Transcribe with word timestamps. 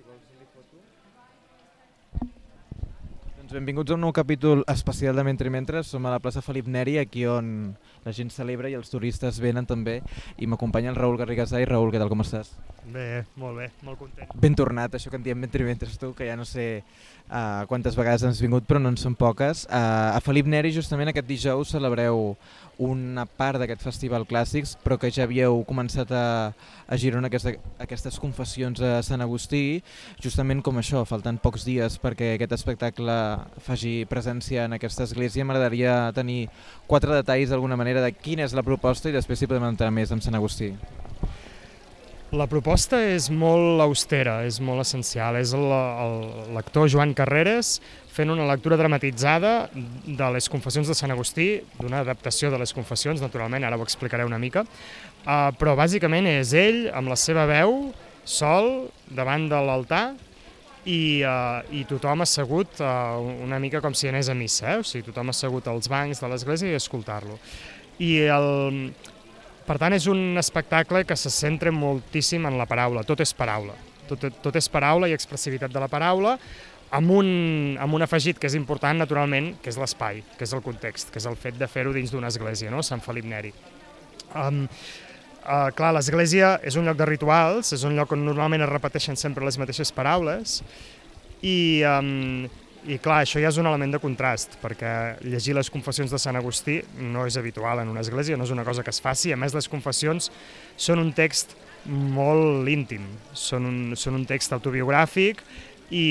igualzinho 0.00 0.36
ele 0.36 0.46
for 0.54 0.62
tu. 0.70 0.78
Doncs 3.38 3.54
benvinguts 3.54 3.92
a 3.92 3.94
un 3.94 4.00
nou 4.02 4.10
capítol 4.10 4.64
especial 4.66 5.14
de 5.14 5.22
Mentre 5.22 5.48
Mentre. 5.48 5.84
Som 5.86 6.06
a 6.06 6.10
la 6.10 6.18
plaça 6.18 6.42
Felip 6.42 6.66
Neri, 6.66 6.96
aquí 6.98 7.22
on 7.30 7.76
la 8.02 8.12
gent 8.12 8.32
celebra 8.34 8.66
i 8.66 8.74
els 8.74 8.90
turistes 8.90 9.38
venen 9.38 9.66
també. 9.66 10.00
I 10.42 10.50
m'acompanya 10.50 10.90
el 10.90 10.98
Raül 10.98 11.20
Garrigasà. 11.20 11.62
I 11.62 11.68
Raül, 11.70 11.92
què 11.94 12.02
tal, 12.02 12.10
com 12.10 12.24
estàs? 12.26 12.50
Bé, 12.88 13.22
molt 13.38 13.60
bé, 13.60 13.68
molt 13.86 14.00
content. 14.00 14.30
Ben 14.34 14.54
tornat, 14.58 14.94
això 14.96 15.12
que 15.12 15.20
en 15.20 15.26
diem 15.26 15.38
Mentre 15.38 15.62
Mentre 15.64 15.90
tu, 16.00 16.10
que 16.18 16.26
ja 16.26 16.34
no 16.40 16.46
sé 16.48 16.82
uh, 17.28 17.62
quantes 17.70 17.94
vegades 17.94 18.24
has 18.26 18.40
vingut, 18.42 18.66
però 18.66 18.82
no 18.82 18.90
en 18.90 18.98
són 18.98 19.14
poques. 19.14 19.66
Uh, 19.70 20.16
a 20.16 20.22
Felip 20.24 20.48
Neri, 20.50 20.72
justament 20.74 21.12
aquest 21.12 21.28
dijous, 21.28 21.76
celebreu 21.76 22.34
una 22.78 23.26
part 23.26 23.58
d'aquest 23.58 23.82
festival 23.82 24.24
clàssics, 24.26 24.76
però 24.82 24.96
que 24.98 25.10
ja 25.14 25.26
havíeu 25.26 25.60
començat 25.68 26.10
a, 26.14 26.24
a 26.86 26.98
Girona 26.98 27.28
aquesta, 27.28 27.52
aquestes 27.82 28.18
confessions 28.22 28.80
a 28.80 28.98
Sant 29.02 29.22
Agustí, 29.24 29.82
justament 30.22 30.62
com 30.64 30.78
això, 30.78 31.02
faltant 31.08 31.40
pocs 31.42 31.66
dies 31.66 31.98
perquè 32.00 32.36
aquest 32.36 32.54
espectacle 32.54 33.18
faci 33.64 34.02
presència 34.10 34.66
en 34.68 34.76
aquesta 34.76 35.06
església. 35.06 35.46
M'agradaria 35.46 36.12
tenir 36.16 36.48
quatre 36.90 37.14
detalls 37.16 37.52
d'alguna 37.52 37.78
manera 37.80 38.04
de 38.04 38.12
quina 38.12 38.46
és 38.46 38.56
la 38.56 38.66
proposta 38.66 39.10
i 39.10 39.16
després 39.16 39.40
si 39.40 39.50
podem 39.50 39.68
entrar 39.70 39.92
més 39.94 40.12
en 40.14 40.24
Sant 40.24 40.38
Agustí. 40.38 40.72
La 42.28 42.44
proposta 42.44 42.98
és 43.00 43.30
molt 43.32 43.80
austera, 43.80 44.42
és 44.44 44.58
molt 44.60 44.82
essencial. 44.82 45.38
És 45.40 45.54
l'actor 45.56 46.90
Joan 46.92 47.14
Carreras 47.16 47.78
fent 48.12 48.28
una 48.34 48.44
lectura 48.50 48.76
dramatitzada 48.76 49.70
de 49.72 50.28
les 50.34 50.50
confessions 50.52 50.90
de 50.90 50.96
Sant 50.98 51.14
Agustí, 51.14 51.62
d'una 51.78 52.02
adaptació 52.04 52.50
de 52.52 52.60
les 52.60 52.74
confessions, 52.76 53.22
naturalment, 53.24 53.64
ara 53.64 53.78
ho 53.80 53.86
explicaré 53.86 54.26
una 54.28 54.40
mica, 54.42 54.66
uh, 54.66 55.48
però 55.56 55.72
bàsicament 55.78 56.28
és 56.28 56.52
ell, 56.52 56.82
amb 56.92 57.08
la 57.08 57.16
seva 57.16 57.46
veu, 57.48 57.94
sol, 58.28 58.90
davant 59.08 59.48
de 59.48 59.62
l'altar, 59.64 60.04
i, 60.88 61.20
uh, 61.26 61.60
i 61.74 61.84
tothom 61.88 62.24
assegut 62.24 62.80
uh, 62.80 63.18
una 63.44 63.60
mica 63.60 63.82
com 63.84 63.94
si 63.96 64.08
anés 64.08 64.30
a 64.32 64.36
missa, 64.36 64.72
eh? 64.72 64.78
o 64.80 64.86
sigui, 64.86 65.04
tothom 65.10 65.34
assegut 65.34 65.68
als 65.68 65.90
bancs 65.92 66.22
de 66.24 66.30
l'església 66.32 66.72
i 66.72 66.78
escoltar-lo. 66.78 67.36
I 68.00 68.12
el, 68.32 68.48
per 69.68 69.76
tant, 69.82 69.92
és 69.92 70.06
un 70.08 70.40
espectacle 70.40 71.04
que 71.04 71.16
se 71.18 71.32
centra 71.34 71.74
moltíssim 71.74 72.46
en 72.48 72.56
la 72.60 72.66
paraula, 72.70 73.04
tot 73.04 73.20
és 73.20 73.34
paraula. 73.36 73.76
Tot, 74.08 74.24
tot 74.40 74.56
és 74.56 74.70
paraula 74.72 75.10
i 75.10 75.16
expressivitat 75.16 75.74
de 75.74 75.82
la 75.82 75.90
paraula, 75.92 76.38
amb 76.96 77.12
un, 77.12 77.28
amb 77.76 77.98
un 77.98 78.06
afegit 78.06 78.38
que 78.40 78.48
és 78.48 78.56
important, 78.56 78.96
naturalment, 78.96 79.52
que 79.60 79.68
és 79.68 79.76
l'espai, 79.76 80.22
que 80.38 80.46
és 80.48 80.54
el 80.56 80.64
context, 80.64 81.12
que 81.12 81.20
és 81.20 81.28
el 81.28 81.36
fet 81.36 81.58
de 81.60 81.68
fer-ho 81.68 81.92
dins 81.92 82.14
d'una 82.14 82.32
església, 82.32 82.72
no? 82.72 82.80
Sant 82.86 83.04
Felip 83.04 83.28
Neri. 83.28 83.52
Um, 84.32 84.64
uh, 85.48 85.68
clar, 85.74 85.90
l'església 85.96 86.56
és 86.66 86.76
un 86.78 86.86
lloc 86.86 86.98
de 87.00 87.08
rituals, 87.08 87.72
és 87.74 87.84
un 87.88 87.96
lloc 87.96 88.12
on 88.14 88.24
normalment 88.26 88.62
es 88.64 88.70
repeteixen 88.70 89.18
sempre 89.18 89.46
les 89.46 89.58
mateixes 89.60 89.92
paraules, 89.96 90.60
i, 91.42 91.82
um, 91.88 92.46
i 92.88 92.98
clar, 93.02 93.22
això 93.24 93.40
ja 93.42 93.50
és 93.50 93.58
un 93.60 93.68
element 93.70 93.94
de 93.94 94.00
contrast, 94.02 94.58
perquè 94.62 94.92
llegir 95.24 95.56
les 95.56 95.70
confessions 95.70 96.12
de 96.12 96.20
Sant 96.20 96.38
Agustí 96.38 96.80
no 96.98 97.26
és 97.28 97.38
habitual 97.40 97.82
en 97.82 97.92
una 97.92 98.04
església, 98.04 98.36
no 98.36 98.46
és 98.46 98.54
una 98.54 98.66
cosa 98.66 98.84
que 98.84 98.94
es 98.94 99.00
faci, 99.02 99.32
a 99.32 99.40
més 99.40 99.56
les 99.56 99.70
confessions 99.70 100.30
són 100.76 101.02
un 101.02 101.12
text 101.16 101.56
molt 101.88 102.68
íntim, 102.68 103.06
són 103.32 103.66
un, 103.68 103.78
són 103.96 104.18
un 104.18 104.26
text 104.28 104.52
autobiogràfic 104.56 105.40
i, 105.90 106.06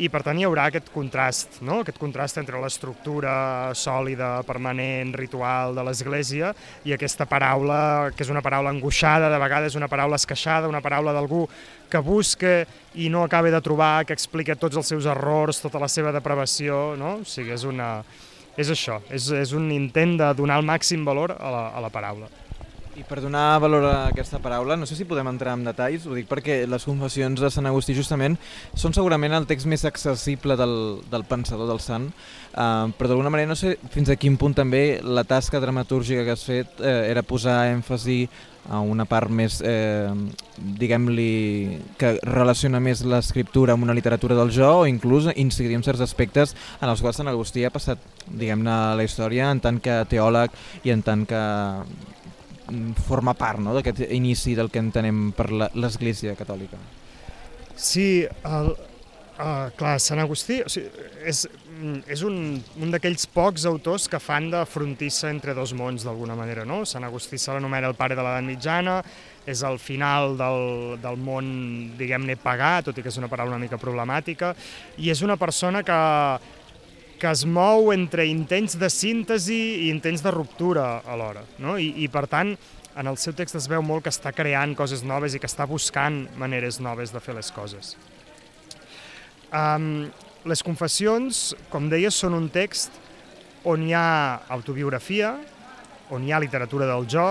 i 0.00 0.08
per 0.08 0.22
tant 0.24 0.38
hi 0.40 0.46
haurà 0.48 0.66
aquest 0.70 0.88
contrast, 0.94 1.58
no? 1.66 1.80
aquest 1.82 1.98
contrast 2.00 2.38
entre 2.40 2.60
l'estructura 2.62 3.72
sòlida, 3.76 4.30
permanent, 4.48 5.12
ritual 5.18 5.76
de 5.76 5.84
l'Església 5.84 6.54
i 6.88 6.94
aquesta 6.96 7.26
paraula, 7.28 8.10
que 8.16 8.24
és 8.24 8.32
una 8.32 8.42
paraula 8.44 8.72
angoixada, 8.72 9.28
de 9.32 9.40
vegades 9.42 9.76
una 9.76 9.90
paraula 9.92 10.16
esqueixada, 10.20 10.70
una 10.72 10.80
paraula 10.80 11.12
d'algú 11.16 11.44
que 11.90 12.00
busca 12.04 12.54
i 12.94 13.10
no 13.12 13.24
acaba 13.26 13.52
de 13.52 13.60
trobar, 13.60 14.06
que 14.06 14.16
explica 14.16 14.56
tots 14.56 14.80
els 14.80 14.88
seus 14.88 15.08
errors, 15.10 15.60
tota 15.60 15.82
la 15.82 15.90
seva 15.92 16.14
depravació, 16.16 16.96
no? 16.96 17.18
o 17.20 17.28
sigui, 17.28 17.52
és, 17.56 17.66
una, 17.68 17.98
és 18.56 18.72
això, 18.72 19.02
és, 19.12 19.28
és 19.36 19.52
un 19.56 19.68
intent 19.74 20.16
de 20.22 20.32
donar 20.38 20.62
el 20.62 20.68
màxim 20.68 21.04
valor 21.04 21.36
a 21.36 21.52
la, 21.52 21.66
a 21.76 21.84
la 21.84 21.92
paraula. 21.92 22.30
I 22.98 23.04
per 23.06 23.20
donar 23.22 23.60
valor 23.62 23.84
a 23.86 24.08
aquesta 24.08 24.40
paraula, 24.42 24.74
no 24.76 24.86
sé 24.86 24.96
si 24.98 25.06
podem 25.06 25.28
entrar 25.30 25.52
en 25.54 25.62
detalls, 25.62 26.08
ho 26.10 26.16
dic 26.16 26.26
perquè 26.26 26.64
les 26.66 26.86
confessions 26.88 27.38
de 27.38 27.50
Sant 27.54 27.68
Agustí 27.70 27.94
justament 27.94 28.34
són 28.74 28.96
segurament 28.96 29.36
el 29.36 29.46
text 29.46 29.68
més 29.70 29.84
accessible 29.86 30.56
del, 30.58 30.74
del 31.12 31.24
pensador 31.28 31.70
del 31.70 31.78
sant, 31.84 32.08
uh, 32.10 32.90
però 32.98 33.12
d'alguna 33.12 33.30
manera 33.30 33.52
no 33.52 33.58
sé 33.58 33.76
fins 33.94 34.10
a 34.10 34.18
quin 34.18 34.34
punt 34.40 34.58
també 34.58 34.98
la 35.06 35.22
tasca 35.22 35.62
dramatúrgica 35.62 36.26
que 36.26 36.34
has 36.34 36.42
fet 36.44 36.82
eh, 36.82 37.12
era 37.12 37.22
posar 37.22 37.60
èmfasi 37.76 38.24
a 38.68 38.82
una 38.82 39.06
part 39.08 39.30
més, 39.32 39.60
eh, 39.64 40.10
diguem-li, 40.58 41.78
que 41.98 42.16
relaciona 42.26 42.82
més 42.82 43.04
l'escriptura 43.06 43.74
amb 43.74 43.86
una 43.86 43.94
literatura 43.96 44.36
del 44.36 44.52
jo 44.54 44.68
o 44.82 44.86
inclús 44.90 45.30
incidir 45.34 45.78
en 45.78 45.86
certs 45.86 46.02
aspectes 46.04 46.54
en 46.80 46.90
els 46.90 47.00
quals 47.00 47.22
Sant 47.22 47.30
Agustí 47.30 47.64
ha 47.64 47.72
passat, 47.72 48.02
diguem-ne, 48.26 48.76
la 48.98 49.06
història 49.06 49.50
en 49.54 49.62
tant 49.62 49.80
que 49.80 50.02
teòleg 50.10 50.58
i 50.84 50.92
en 50.92 51.06
tant 51.06 51.24
que 51.26 51.40
forma 53.06 53.34
part 53.38 53.60
no, 53.62 53.74
d'aquest 53.76 54.04
inici 54.10 54.56
del 54.58 54.70
que 54.70 54.82
entenem 54.82 55.30
per 55.36 55.50
l'Església 55.52 56.36
Catòlica. 56.38 56.78
Sí, 57.80 58.26
el, 58.44 58.74
uh, 59.40 59.70
clar, 59.78 59.96
Sant 60.02 60.20
Agustí 60.22 60.60
o 60.64 60.68
sigui, 60.70 60.90
és, 61.26 61.46
mm, 61.72 62.02
és 62.12 62.22
un, 62.26 62.36
un 62.82 62.92
d'aquells 62.92 63.26
pocs 63.32 63.64
autors 63.70 64.06
que 64.10 64.20
fan 64.20 64.50
de 64.52 64.60
frontissa 64.68 65.30
entre 65.32 65.54
dos 65.56 65.72
mons 65.76 66.04
d'alguna 66.04 66.36
manera. 66.38 66.66
No? 66.68 66.82
Sant 66.84 67.06
Agustí 67.08 67.38
se 67.40 67.52
l'anomena 67.54 67.88
el 67.88 67.98
pare 67.98 68.18
de 68.18 68.24
l'edat 68.24 68.46
mitjana, 68.46 69.00
és 69.48 69.62
el 69.64 69.78
final 69.80 70.36
del, 70.38 70.96
del 71.00 71.16
món, 71.18 71.46
diguem-ne, 71.98 72.36
pagà, 72.40 72.78
tot 72.84 72.98
i 72.98 73.02
que 73.02 73.08
és 73.08 73.18
una 73.20 73.30
paraula 73.32 73.56
una 73.56 73.64
mica 73.64 73.80
problemàtica, 73.80 74.52
i 75.00 75.10
és 75.10 75.22
una 75.24 75.38
persona 75.40 75.82
que, 75.82 76.00
que 77.20 77.28
es 77.28 77.44
mou 77.44 77.92
entre 77.92 78.24
intents 78.24 78.78
de 78.80 78.88
síntesi 78.88 79.58
i 79.84 79.88
intents 79.92 80.24
de 80.24 80.32
ruptura 80.32 81.02
alhora. 81.04 81.44
No? 81.60 81.76
I, 81.76 81.92
I, 82.00 82.08
per 82.08 82.24
tant, 82.32 82.54
en 82.96 83.10
el 83.10 83.18
seu 83.20 83.36
text 83.36 83.58
es 83.60 83.68
veu 83.70 83.84
molt 83.84 84.06
que 84.06 84.12
està 84.12 84.32
creant 84.32 84.72
coses 84.78 85.04
noves 85.06 85.36
i 85.36 85.40
que 85.42 85.50
està 85.50 85.68
buscant 85.68 86.24
maneres 86.40 86.80
noves 86.80 87.12
de 87.12 87.20
fer 87.20 87.36
les 87.36 87.52
coses. 87.52 87.92
Um, 89.52 90.08
les 90.48 90.64
confessions, 90.64 91.50
com 91.68 91.90
deia, 91.92 92.10
són 92.10 92.38
un 92.38 92.48
text 92.48 92.96
on 93.68 93.84
hi 93.84 93.92
ha 93.92 94.40
autobiografia, 94.56 95.34
on 96.10 96.24
hi 96.24 96.32
ha 96.32 96.40
literatura 96.40 96.88
del 96.88 97.04
jo 97.04 97.28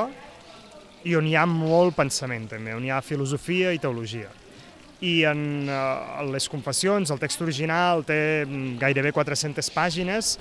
i 1.10 1.16
on 1.18 1.26
hi 1.26 1.34
ha 1.34 1.48
molt 1.50 1.98
pensament 1.98 2.46
també, 2.52 2.76
on 2.78 2.86
hi 2.86 2.94
ha 2.94 3.02
filosofia 3.02 3.74
i 3.74 3.82
teologia 3.82 4.30
i 5.06 5.24
en 5.30 5.70
uh, 5.70 6.20
les 6.28 6.50
confessions, 6.52 7.12
el 7.12 7.22
text 7.22 7.42
original 7.46 8.04
té 8.08 8.46
mm, 8.46 8.76
gairebé 8.82 9.14
400 9.16 9.72
pàgines 9.72 10.36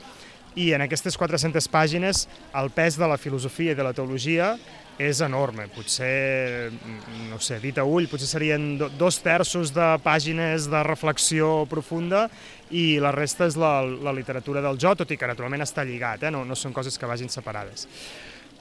i 0.58 0.72
en 0.74 0.82
aquestes 0.82 1.16
400 1.18 1.68
pàgines 1.70 2.26
el 2.58 2.70
pes 2.74 2.98
de 2.98 3.06
la 3.06 3.18
filosofia 3.20 3.72
i 3.72 3.78
de 3.78 3.86
la 3.86 3.94
teologia 3.94 4.56
és 4.98 5.20
enorme. 5.22 5.68
Potser, 5.70 6.72
mm, 6.72 7.28
no 7.30 7.38
sé, 7.38 7.60
dit 7.62 7.78
a 7.78 7.84
ull, 7.86 8.08
potser 8.10 8.26
serien 8.26 8.72
dos 8.98 9.20
terços 9.22 9.70
de 9.74 9.92
pàgines 10.02 10.66
de 10.66 10.82
reflexió 10.82 11.62
profunda 11.70 12.26
i 12.74 12.98
la 12.98 13.14
resta 13.14 13.46
és 13.46 13.56
la, 13.56 13.80
la 13.86 14.12
literatura 14.12 14.60
del 14.64 14.80
jo, 14.80 14.96
tot 14.98 15.14
i 15.14 15.16
que 15.16 15.30
naturalment 15.30 15.62
està 15.62 15.86
lligat, 15.86 16.26
eh? 16.26 16.34
no, 16.34 16.42
no 16.44 16.58
són 16.58 16.74
coses 16.74 16.98
que 16.98 17.06
vagin 17.06 17.30
separades. 17.30 17.86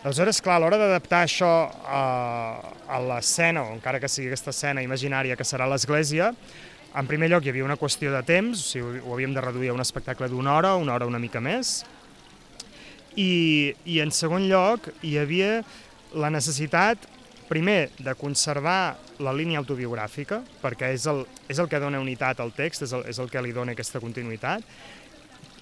Aleshores, 0.03 0.43
clar, 0.45 0.59
a 0.59 0.61
l'hora 0.61 0.77
d'adaptar 0.77 1.23
això 1.25 1.49
a, 1.89 2.01
a 2.85 2.99
l'escena, 3.01 3.63
o 3.65 3.73
encara 3.73 3.97
que 3.97 4.09
sigui 4.11 4.29
aquesta 4.29 4.53
escena 4.53 4.83
imaginària 4.85 5.35
que 5.35 5.47
serà 5.47 5.65
l'església, 5.65 6.29
en 6.97 7.09
primer 7.09 7.31
lloc 7.31 7.45
hi 7.45 7.49
havia 7.49 7.65
una 7.65 7.79
qüestió 7.81 8.13
de 8.13 8.21
temps, 8.25 8.61
o 8.61 8.69
sigui, 8.75 9.01
ho 9.01 9.15
havíem 9.15 9.33
de 9.33 9.41
reduir 9.41 9.71
a 9.71 9.75
un 9.75 9.81
espectacle 9.81 10.29
d'una 10.29 10.53
hora, 10.53 10.75
una 10.77 10.93
hora 10.93 11.09
una 11.09 11.21
mica 11.21 11.41
més, 11.41 11.81
i, 13.17 13.73
i 13.89 13.97
en 14.05 14.13
segon 14.13 14.45
lloc 14.45 14.91
hi 15.01 15.17
havia 15.17 15.63
la 16.13 16.29
necessitat, 16.29 17.09
primer, 17.49 17.89
de 17.97 18.13
conservar 18.21 18.99
la 19.23 19.33
línia 19.33 19.57
autobiogràfica, 19.63 20.43
perquè 20.61 20.93
és 20.93 21.09
el, 21.09 21.25
és 21.49 21.57
el 21.57 21.73
que 21.73 21.81
dona 21.81 22.03
unitat 22.03 22.37
al 22.43 22.53
text, 22.53 22.85
és 22.85 22.93
el, 22.93 23.01
és 23.09 23.17
el 23.17 23.33
que 23.33 23.41
li 23.41 23.55
dona 23.55 23.73
aquesta 23.73 24.03
continuïtat, 24.03 24.61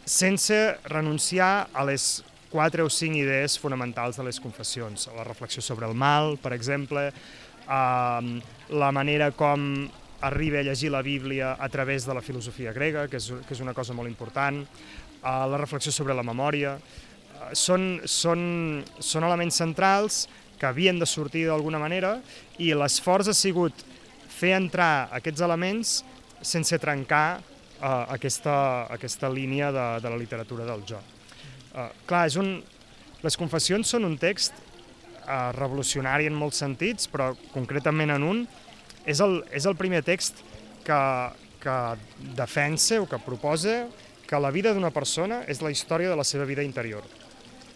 sense 0.05 0.57
renunciar 0.91 1.69
a 1.71 1.87
les 1.87 2.25
quatre 2.55 2.85
o 2.85 2.89
cinc 2.89 3.19
idees 3.19 3.57
fonamentals 3.59 4.15
de 4.15 4.23
les 4.23 4.39
confessions. 4.39 5.09
La 5.17 5.27
reflexió 5.27 5.59
sobre 5.61 5.89
el 5.89 5.95
mal, 5.95 6.37
per 6.39 6.53
exemple, 6.55 7.09
eh, 7.11 8.41
la 8.71 8.91
manera 8.95 9.31
com 9.35 9.89
arriba 10.23 10.61
a 10.61 10.63
llegir 10.63 10.93
la 10.93 11.03
Bíblia 11.03 11.57
a 11.59 11.67
través 11.69 12.05
de 12.07 12.15
la 12.15 12.23
filosofia 12.23 12.71
grega, 12.71 13.09
que 13.11 13.19
és, 13.19 13.27
que 13.43 13.53
és 13.53 13.61
una 13.61 13.75
cosa 13.75 13.93
molt 13.93 14.07
important, 14.07 14.61
eh, 14.63 15.27
la 15.51 15.59
reflexió 15.59 15.91
sobre 15.91 16.15
la 16.15 16.23
memòria, 16.23 16.77
eh, 16.79 17.51
són, 17.51 17.99
són, 18.07 18.85
són 18.99 19.27
elements 19.27 19.59
centrals 19.59 20.23
que 20.55 20.69
havien 20.69 20.99
de 20.99 21.05
sortir 21.05 21.43
d'alguna 21.49 21.81
manera 21.81 22.21
i 22.57 22.71
l'esforç 22.71 23.33
ha 23.33 23.35
sigut 23.35 23.83
fer 24.31 24.55
entrar 24.55 25.09
aquests 25.19 25.43
elements 25.43 25.97
sense 26.45 26.79
trencar 26.79 27.41
uh, 27.81 28.05
aquesta, 28.15 28.55
aquesta 28.93 29.27
línia 29.31 29.71
de, 29.75 29.85
de 30.03 30.13
la 30.13 30.19
literatura 30.19 30.67
del 30.67 30.85
joc. 30.87 31.14
Uh, 31.75 31.89
clar, 32.07 32.25
és 32.31 32.39
un... 32.39 32.61
les 33.25 33.35
confessions 33.35 33.89
són 33.89 34.05
un 34.07 34.15
text 34.21 34.55
uh, 35.25 35.51
revolucionari 35.57 36.29
en 36.29 36.37
molts 36.37 36.61
sentits, 36.61 37.09
però 37.11 37.33
concretament 37.51 38.13
en 38.15 38.23
un, 38.23 38.45
és 39.05 39.19
el, 39.19 39.41
és 39.51 39.67
el 39.67 39.75
primer 39.75 40.01
text 40.07 40.39
que, 40.85 41.01
que 41.59 41.75
defensa 42.37 43.01
o 43.01 43.09
que 43.09 43.19
proposa 43.19 43.83
que 44.25 44.39
la 44.39 44.53
vida 44.55 44.73
d'una 44.73 44.93
persona 44.93 45.43
és 45.51 45.61
la 45.61 45.73
història 45.73 46.09
de 46.09 46.17
la 46.17 46.25
seva 46.25 46.47
vida 46.49 46.63
interior. 46.65 47.05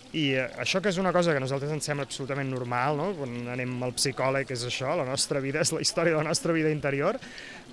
I 0.10 0.24
eh, 0.34 0.46
això 0.57 0.81
que 0.81 0.90
és 0.90 0.98
una 0.98 1.12
cosa 1.13 1.36
que 1.36 1.38
a 1.38 1.44
nosaltres 1.44 1.72
ens 1.75 1.86
sembla 1.86 2.07
absolutament 2.07 2.50
normal, 2.50 2.98
no? 2.98 3.12
quan 3.18 3.51
anem 3.54 3.75
al 3.86 3.94
psicòleg 3.94 4.50
és 4.56 4.63
això, 4.66 4.96
la 4.98 5.06
nostra 5.06 5.42
vida 5.44 5.62
és 5.62 5.74
la 5.75 5.84
història 5.84 6.16
de 6.16 6.24
la 6.24 6.30
nostra 6.31 6.56
vida 6.56 6.72
interior, 6.74 7.19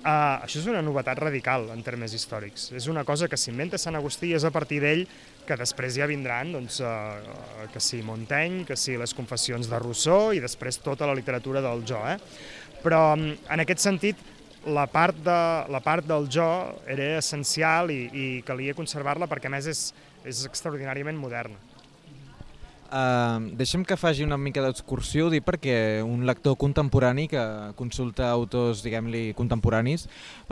uh, 0.03 0.43
això 0.45 0.61
és 0.61 0.67
una 0.69 0.83
novetat 0.85 1.17
radical 1.23 1.71
en 1.73 1.81
termes 1.85 2.13
històrics. 2.13 2.69
És 2.77 2.85
una 2.91 3.05
cosa 3.07 3.29
que 3.31 3.39
s'inventa 3.41 3.81
Sant 3.81 3.97
Agustí 3.97 4.29
i 4.29 4.37
és 4.37 4.45
a 4.45 4.53
partir 4.53 4.83
d'ell 4.83 5.07
que 5.47 5.57
després 5.59 5.95
ja 5.97 6.07
vindran, 6.09 6.51
doncs, 6.55 6.81
uh, 6.83 7.67
que 7.73 7.81
sí 7.83 8.01
Montaigne, 8.05 8.65
que 8.67 8.77
sí 8.79 8.97
les 8.99 9.13
confessions 9.17 9.69
de 9.71 9.79
Rousseau 9.81 10.33
i 10.35 10.43
després 10.43 10.81
tota 10.83 11.07
la 11.07 11.15
literatura 11.17 11.63
del 11.63 11.85
jo. 11.87 12.01
Eh? 12.07 12.17
Però 12.83 13.01
en 13.15 13.63
aquest 13.63 13.83
sentit, 13.83 14.19
la 14.67 14.85
part, 14.91 15.15
de, 15.23 15.39
la 15.71 15.79
part 15.83 16.05
del 16.07 16.27
jo 16.31 16.49
era 16.89 17.13
essencial 17.21 17.93
i, 17.93 18.01
i 18.11 18.27
calia 18.47 18.75
conservar-la 18.75 19.29
perquè 19.31 19.47
a 19.47 19.55
més 19.55 19.69
és, 19.71 19.87
és 20.27 20.43
extraordinàriament 20.49 21.17
moderna. 21.17 21.59
Uh, 22.87 23.51
deixem 23.59 23.83
que 23.83 23.97
faci 23.99 24.23
una 24.23 24.37
mica 24.39 24.61
d'excursió, 24.63 25.25
dic 25.27 25.43
perquè 25.43 25.99
un 26.07 26.21
lector 26.27 26.55
contemporani 26.55 27.25
que 27.27 27.41
consulta 27.75 28.29
autors, 28.31 28.79
diguem-li, 28.85 29.33
contemporanis, 29.35 30.05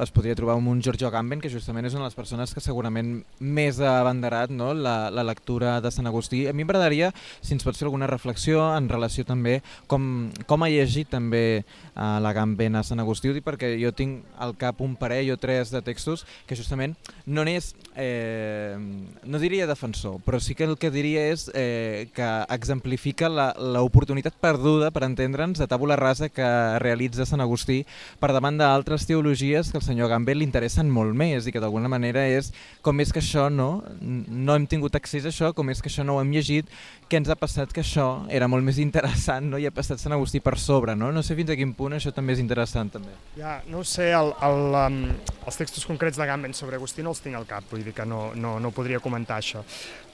es 0.03 0.11
podria 0.11 0.35
trobar 0.35 0.57
amb 0.57 0.67
un 0.67 0.81
Giorgio 0.83 1.07
Agamben, 1.07 1.39
que 1.39 1.51
justament 1.53 1.87
és 1.87 1.95
una 1.95 2.03
de 2.03 2.09
les 2.09 2.17
persones 2.17 2.51
que 2.51 2.63
segurament 2.63 3.21
més 3.39 3.79
ha 3.79 4.01
abanderat 4.01 4.51
no? 4.51 4.73
la, 4.75 5.09
la 5.15 5.23
lectura 5.23 5.77
de 5.79 5.91
Sant 5.95 6.11
Agustí. 6.11 6.43
A 6.49 6.53
mi 6.53 6.65
m'agradaria, 6.67 7.13
si 7.39 7.55
ens 7.55 7.63
pots 7.63 7.79
fer 7.79 7.87
alguna 7.87 8.11
reflexió 8.11 8.65
en 8.75 8.91
relació 8.91 9.23
també 9.23 9.61
com, 9.87 10.27
com 10.43 10.67
ha 10.67 10.71
llegit 10.73 11.13
també 11.15 11.63
uh, 11.63 12.19
l'Agamben 12.19 12.75
a 12.75 12.83
Sant 12.83 12.99
Agustí, 12.99 13.31
dic 13.31 13.47
perquè 13.47 13.77
jo 13.79 13.93
tinc 13.95 14.27
al 14.43 14.57
cap 14.59 14.83
un 14.83 14.99
parell 14.99 15.31
o 15.31 15.39
tres 15.39 15.71
de 15.71 15.79
textos 15.87 16.27
que 16.49 16.59
justament 16.59 16.97
no 17.25 17.47
n'és, 17.47 17.71
eh, 17.95 18.75
no 19.23 19.39
diria 19.39 19.71
defensor, 19.71 20.19
però 20.27 20.43
sí 20.43 20.51
que 20.51 20.67
el 20.67 20.75
que 20.75 20.91
diria 20.91 21.29
és 21.31 21.47
eh, 21.55 22.11
que 22.11 22.24
que 22.25 22.55
exemplifica 22.55 23.29
l'oportunitat 23.29 24.35
perduda, 24.41 24.89
per 24.93 25.05
entendre'ns, 25.05 25.59
de 25.61 25.67
tàbula 25.69 25.97
rasa 25.99 26.29
que 26.33 26.47
realitza 26.81 27.27
Sant 27.27 27.43
Agustí 27.43 27.83
per 28.19 28.31
davant 28.33 28.57
d'altres 28.57 29.05
teologies 29.05 29.69
que 29.71 29.79
el 29.79 29.85
senyor 29.85 30.09
Gambel 30.09 30.41
li 30.41 30.47
interessen 30.47 30.89
molt 30.91 31.13
més 31.17 31.45
i 31.45 31.53
que 31.53 31.61
d'alguna 31.61 31.91
manera 31.91 32.25
és 32.25 32.51
com 32.85 32.99
és 33.03 33.13
que 33.13 33.21
això 33.21 33.47
no, 33.53 33.83
no 34.01 34.55
hem 34.55 34.65
tingut 34.69 34.95
accés 34.97 35.25
a 35.25 35.31
això, 35.31 35.51
com 35.53 35.69
és 35.69 35.83
que 35.83 35.91
això 35.91 36.05
no 36.07 36.17
ho 36.17 36.23
hem 36.23 36.33
llegit, 36.33 36.71
què 37.09 37.19
ens 37.21 37.29
ha 37.29 37.37
passat 37.37 37.73
que 37.73 37.83
això 37.83 38.25
era 38.33 38.49
molt 38.49 38.65
més 38.65 38.79
interessant 38.81 39.51
no? 39.51 39.61
i 39.61 39.67
ha 39.69 39.73
passat 39.75 40.01
Sant 40.01 40.15
Agustí 40.15 40.41
per 40.41 40.57
sobre. 40.61 40.95
No, 40.97 41.11
no 41.13 41.23
sé 41.23 41.37
fins 41.37 41.53
a 41.53 41.59
quin 41.59 41.75
punt 41.77 41.97
això 41.97 42.13
també 42.15 42.33
és 42.33 42.41
interessant. 42.41 42.89
també. 42.95 43.13
Ja, 43.37 43.59
no 43.69 43.83
ho 43.83 43.85
sé, 43.85 44.09
el, 44.15 44.31
el, 44.45 44.79
um, 44.79 44.97
els 45.45 45.59
textos 45.59 45.85
concrets 45.85 46.17
de 46.17 46.25
Gamben 46.25 46.53
sobre 46.57 46.79
Agustí 46.79 47.05
no 47.05 47.13
els 47.13 47.21
tinc 47.21 47.37
al 47.37 47.47
cap, 47.49 47.67
vull 47.69 47.83
dir 47.85 47.93
que 47.93 48.05
no, 48.05 48.31
no, 48.35 48.57
no 48.59 48.73
podria 48.73 49.01
comentar 49.03 49.37
això. 49.41 49.61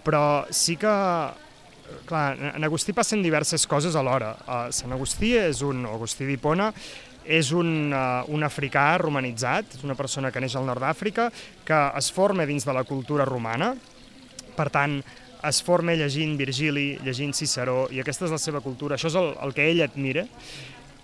Però 0.02 0.24
sí 0.50 0.76
que 0.82 0.92
clar, 2.10 2.36
en 2.56 2.64
Agustí 2.68 2.94
passen 2.94 3.24
diverses 3.24 3.66
coses 3.68 3.96
alhora. 3.96 4.34
Uh, 4.46 4.60
Sant 4.76 4.94
Agustí 4.96 5.34
és 5.40 5.62
un, 5.66 5.86
Agustí 5.90 6.28
d'Hipona, 6.28 6.72
és 7.26 7.52
un, 7.54 7.92
uh, 7.94 8.24
un 8.34 8.44
africà 8.44 8.86
romanitzat, 9.02 9.78
és 9.78 9.86
una 9.88 9.96
persona 9.96 10.32
que 10.32 10.42
neix 10.42 10.56
al 10.58 10.68
nord 10.68 10.84
d'Àfrica, 10.84 11.30
que 11.68 11.82
es 11.98 12.12
forma 12.12 12.48
dins 12.50 12.66
de 12.68 12.76
la 12.76 12.86
cultura 12.88 13.28
romana, 13.30 13.74
per 14.58 14.70
tant, 14.74 15.00
es 15.48 15.62
forma 15.66 15.96
llegint 15.98 16.36
Virgili, 16.38 17.00
llegint 17.06 17.34
Ciceró, 17.34 17.88
i 17.90 18.02
aquesta 18.02 18.28
és 18.28 18.36
la 18.36 18.42
seva 18.42 18.62
cultura, 18.62 18.98
això 18.98 19.10
és 19.10 19.18
el, 19.18 19.32
el 19.42 19.56
que 19.58 19.66
ell 19.72 19.82
admira, 19.86 20.28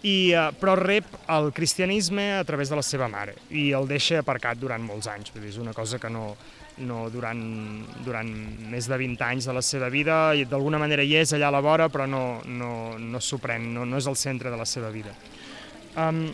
i, 0.05 0.33
uh, 0.35 0.51
però 0.59 0.75
rep 0.77 1.09
el 1.33 1.49
cristianisme 1.53 2.33
a 2.37 2.43
través 2.45 2.69
de 2.69 2.77
la 2.77 2.85
seva 2.85 3.07
mare 3.09 3.33
i 3.49 3.71
el 3.73 3.87
deixa 3.89 4.21
aparcat 4.21 4.59
durant 4.61 4.83
molts 4.83 5.09
anys, 5.09 5.33
és 5.41 5.57
una 5.57 5.73
cosa 5.73 5.97
que 5.97 6.11
no, 6.13 6.35
no 6.85 7.07
durant, 7.09 7.41
durant 8.05 8.29
més 8.69 8.89
de 8.89 8.97
20 8.99 9.25
anys 9.25 9.47
de 9.49 9.55
la 9.57 9.63
seva 9.65 9.89
vida, 9.89 10.35
i 10.37 10.45
d'alguna 10.45 10.81
manera 10.81 11.03
hi 11.03 11.15
és 11.17 11.33
allà 11.33 11.49
a 11.49 11.55
la 11.57 11.63
vora, 11.65 11.89
però 11.89 12.05
no, 12.09 12.41
no, 12.45 12.97
no 12.99 13.21
s'ho 13.23 13.39
pren, 13.41 13.71
no, 13.73 13.85
no 13.85 13.97
és 13.97 14.09
el 14.09 14.19
centre 14.19 14.53
de 14.53 14.59
la 14.59 14.67
seva 14.69 14.91
vida. 14.93 15.15
Um, 15.97 16.27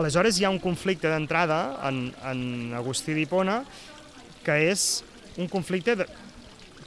aleshores 0.00 0.38
hi 0.38 0.46
ha 0.46 0.54
un 0.54 0.60
conflicte 0.62 1.10
d'entrada 1.12 1.78
en, 1.88 2.08
en 2.24 2.72
Agustí 2.78 3.12
d'Hipona 3.14 3.60
que 4.46 4.56
és 4.70 5.02
un 5.36 5.50
conflicte 5.52 5.94
de, 6.00 6.06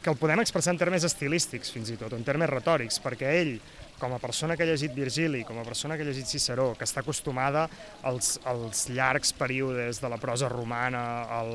que 0.02 0.10
el 0.10 0.18
podem 0.18 0.42
expressar 0.42 0.74
en 0.74 0.82
termes 0.82 1.06
estilístics 1.06 1.72
fins 1.72 1.92
i 1.94 1.98
tot, 2.00 2.16
en 2.18 2.26
termes 2.26 2.50
retòrics, 2.50 2.98
perquè 3.04 3.36
ell 3.44 3.54
com 4.02 4.16
a 4.18 4.20
persona 4.20 4.58
que 4.58 4.66
ha 4.66 4.72
llegit 4.72 4.96
Virgili, 4.98 5.44
com 5.46 5.62
a 5.62 5.64
persona 5.68 5.96
que 5.96 6.02
ha 6.02 6.10
llegit 6.10 6.26
Ciceró, 6.26 6.72
que 6.74 6.88
està 6.90 7.04
acostumada 7.06 7.68
als, 8.02 8.40
als 8.50 8.88
llargs 8.90 9.30
períodes 9.38 10.02
de 10.02 10.10
la 10.10 10.18
prosa 10.18 10.50
romana, 10.50 11.04
al, 11.30 11.52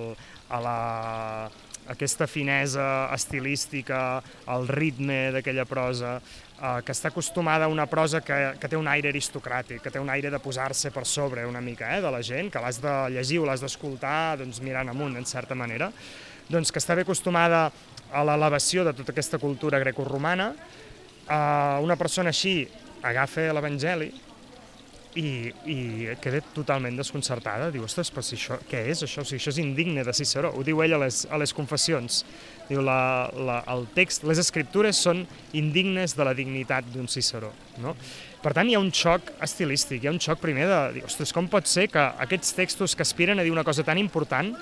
a 0.54 0.60
la, 0.62 0.76
aquesta 1.90 2.28
finesa 2.30 3.08
estilística, 3.14 4.22
al 4.46 4.68
ritme 4.68 5.32
d'aquella 5.34 5.66
prosa, 5.66 6.16
eh, 6.20 6.78
que 6.86 6.94
està 6.94 7.10
acostumada 7.10 7.66
a 7.66 7.72
una 7.72 7.88
prosa 7.90 8.22
que, 8.22 8.38
que 8.60 8.70
té 8.70 8.78
un 8.78 8.86
aire 8.94 9.10
aristocràtic, 9.10 9.82
que 9.82 9.90
té 9.90 10.02
un 10.02 10.10
aire 10.14 10.30
de 10.30 10.42
posar-se 10.42 10.94
per 10.94 11.06
sobre 11.06 11.46
una 11.50 11.62
mica 11.62 11.96
eh, 11.96 12.00
de 12.04 12.14
la 12.14 12.22
gent, 12.22 12.52
que 12.54 12.62
l'has 12.62 12.80
de 12.82 12.94
llegir 13.16 13.42
o 13.42 13.50
l'has 13.50 13.62
d'escoltar 13.64 14.38
doncs, 14.42 14.62
mirant 14.62 14.94
amunt, 14.94 15.18
en 15.18 15.26
certa 15.26 15.58
manera, 15.58 15.90
doncs 16.50 16.70
que 16.70 16.82
està 16.82 16.94
bé 16.94 17.02
acostumada 17.02 17.68
a 18.14 18.22
l'elevació 18.22 18.84
de 18.86 18.94
tota 18.94 19.10
aquesta 19.10 19.42
cultura 19.42 19.82
grecorromana, 19.82 20.52
Uh, 21.26 21.82
una 21.82 21.96
persona 21.98 22.30
així 22.30 22.60
agafa 23.06 23.48
l'Evangeli 23.54 24.12
i, 25.16 25.48
i 25.66 25.76
queda 26.22 26.42
totalment 26.54 26.96
desconcertada. 26.98 27.70
Diu, 27.74 27.86
ostres, 27.86 28.10
però 28.12 28.22
si 28.24 28.36
això, 28.36 28.58
què 28.68 28.82
és 28.92 29.02
això? 29.06 29.24
O 29.24 29.26
sigui, 29.26 29.40
això 29.40 29.54
és 29.54 29.60
indigne 29.62 30.04
de 30.06 30.14
Ciceró. 30.16 30.52
Ho 30.54 30.64
diu 30.66 30.82
ell 30.84 30.96
a 30.96 31.00
les, 31.06 31.24
a 31.32 31.40
les 31.40 31.54
confessions. 31.56 32.22
Diu, 32.68 32.82
la, 32.84 32.98
la, 33.34 33.60
el 33.72 33.86
text, 33.96 34.26
les 34.28 34.40
escriptures 34.42 35.00
són 35.08 35.24
indignes 35.56 36.16
de 36.16 36.26
la 36.26 36.34
dignitat 36.36 36.88
d'un 36.92 37.08
Ciceró. 37.10 37.52
No? 37.82 37.96
Per 38.42 38.52
tant, 38.54 38.68
hi 38.68 38.76
ha 38.76 38.82
un 38.82 38.92
xoc 38.94 39.32
estilístic, 39.42 40.04
hi 40.04 40.10
ha 40.10 40.14
un 40.14 40.22
xoc 40.22 40.42
primer 40.42 40.68
de 40.70 40.80
dir, 40.98 41.06
ostres, 41.08 41.32
com 41.34 41.48
pot 41.50 41.66
ser 41.70 41.88
que 41.90 42.02
aquests 42.26 42.52
textos 42.58 42.94
que 42.94 43.06
aspiren 43.06 43.40
a 43.40 43.46
dir 43.46 43.54
una 43.54 43.66
cosa 43.66 43.86
tan 43.86 43.98
important 43.98 44.52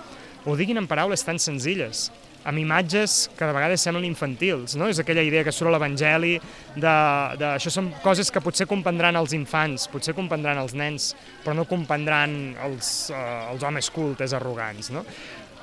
ho 0.45 0.55
diguin 0.57 0.79
en 0.81 0.87
paraules 0.89 1.25
tan 1.25 1.41
senzilles? 1.41 2.11
Amb 2.45 2.61
imatges 2.61 3.31
que 3.39 3.47
de 3.49 3.57
vegades 3.57 3.83
semblen 3.85 4.05
infantils, 4.07 4.77
no? 4.77 4.89
És 4.93 5.01
aquella 5.01 5.25
idea 5.25 5.45
que 5.45 5.53
surt 5.55 5.71
a 5.71 5.75
l'Evangeli 5.75 6.35
de, 6.37 6.97
de... 7.41 7.49
Això 7.55 7.73
són 7.73 7.91
coses 8.05 8.31
que 8.33 8.43
potser 8.45 8.69
comprendran 8.71 9.17
els 9.21 9.33
infants, 9.37 9.89
potser 9.93 10.15
comprendran 10.17 10.61
els 10.61 10.77
nens, 10.77 11.13
però 11.45 11.57
no 11.57 11.65
comprendran 11.69 12.55
els, 12.67 12.95
uh, 13.15 13.51
els 13.53 13.65
homes 13.65 13.89
cultes 13.95 14.37
arrogants, 14.37 14.93
no? 14.95 15.05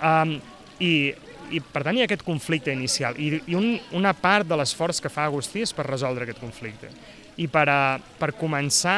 Um, 0.01 0.39
i, 0.81 1.13
i 1.53 1.61
per 1.61 1.83
tant 1.85 1.97
hi 1.97 2.01
ha 2.01 2.07
aquest 2.09 2.23
conflicte 2.25 2.73
inicial 2.73 3.17
i, 3.21 3.35
i 3.51 3.57
un, 3.57 3.75
una 3.97 4.15
part 4.17 4.47
de 4.49 4.57
l'esforç 4.57 5.01
que 5.03 5.11
fa 5.13 5.27
Agustí 5.29 5.61
és 5.61 5.73
per 5.77 5.85
resoldre 5.85 6.25
aquest 6.25 6.41
conflicte 6.41 6.89
i 7.37 7.45
per, 7.51 7.67
a, 7.69 7.81
per 8.19 8.31
començar 8.39 8.97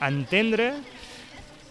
a 0.00 0.08
entendre 0.10 0.72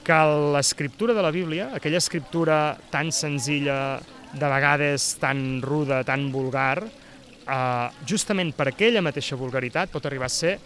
que 0.05 0.19
l'escriptura 0.55 1.13
de 1.13 1.21
la 1.21 1.29
Bíblia, 1.29 1.69
aquella 1.75 1.99
escriptura 1.99 2.77
tan 2.89 3.11
senzilla, 3.13 3.99
de 4.33 4.47
vegades 4.47 5.15
tan 5.21 5.61
ruda, 5.61 6.03
tan 6.03 6.29
vulgar, 6.31 6.83
eh, 6.85 7.87
justament 8.07 8.53
per 8.55 8.69
aquella 8.71 9.03
mateixa 9.05 9.39
vulgaritat 9.39 9.91
pot 9.93 10.05
arribar 10.05 10.29
a 10.29 10.33
ser 10.33 10.57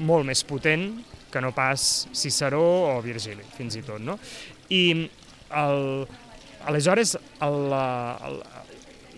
molt 0.00 0.26
més 0.26 0.42
potent 0.46 0.88
que 1.30 1.40
no 1.42 1.52
pas 1.54 2.08
Ciceró 2.16 2.62
o 2.96 3.02
Virgili, 3.02 3.44
fins 3.56 3.76
i 3.78 3.84
tot. 3.86 4.00
No? 4.02 4.16
I 4.70 5.08
el, 5.50 5.84
aleshores 6.66 7.16
el, 7.16 7.60
el, 7.74 8.40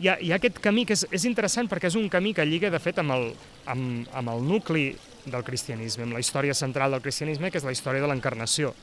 hi, 0.01 0.11
ha, 0.11 0.19
hi 0.21 0.33
ha 0.33 0.41
aquest 0.41 0.61
camí 0.65 0.85
que 0.89 0.97
és, 0.97 1.07
és 1.13 1.25
interessant 1.29 1.71
perquè 1.71 1.89
és 1.89 1.97
un 1.97 2.11
camí 2.13 2.35
que 2.37 2.47
lliga 2.49 2.73
de 2.73 2.81
fet 2.83 3.01
amb 3.01 3.17
el, 3.17 3.33
amb, 3.71 4.11
amb 4.13 4.35
el 4.35 4.45
nucli 4.49 4.91
del 5.25 5.45
cristianisme, 5.47 6.09
amb 6.09 6.19
la 6.19 6.23
història 6.25 6.55
central 6.59 6.97
del 6.97 7.05
cristianisme, 7.05 7.53
que 7.53 7.61
és 7.61 7.67
la 7.67 7.75
història 7.75 8.03
de 8.03 8.11
l'encarnació 8.11 8.75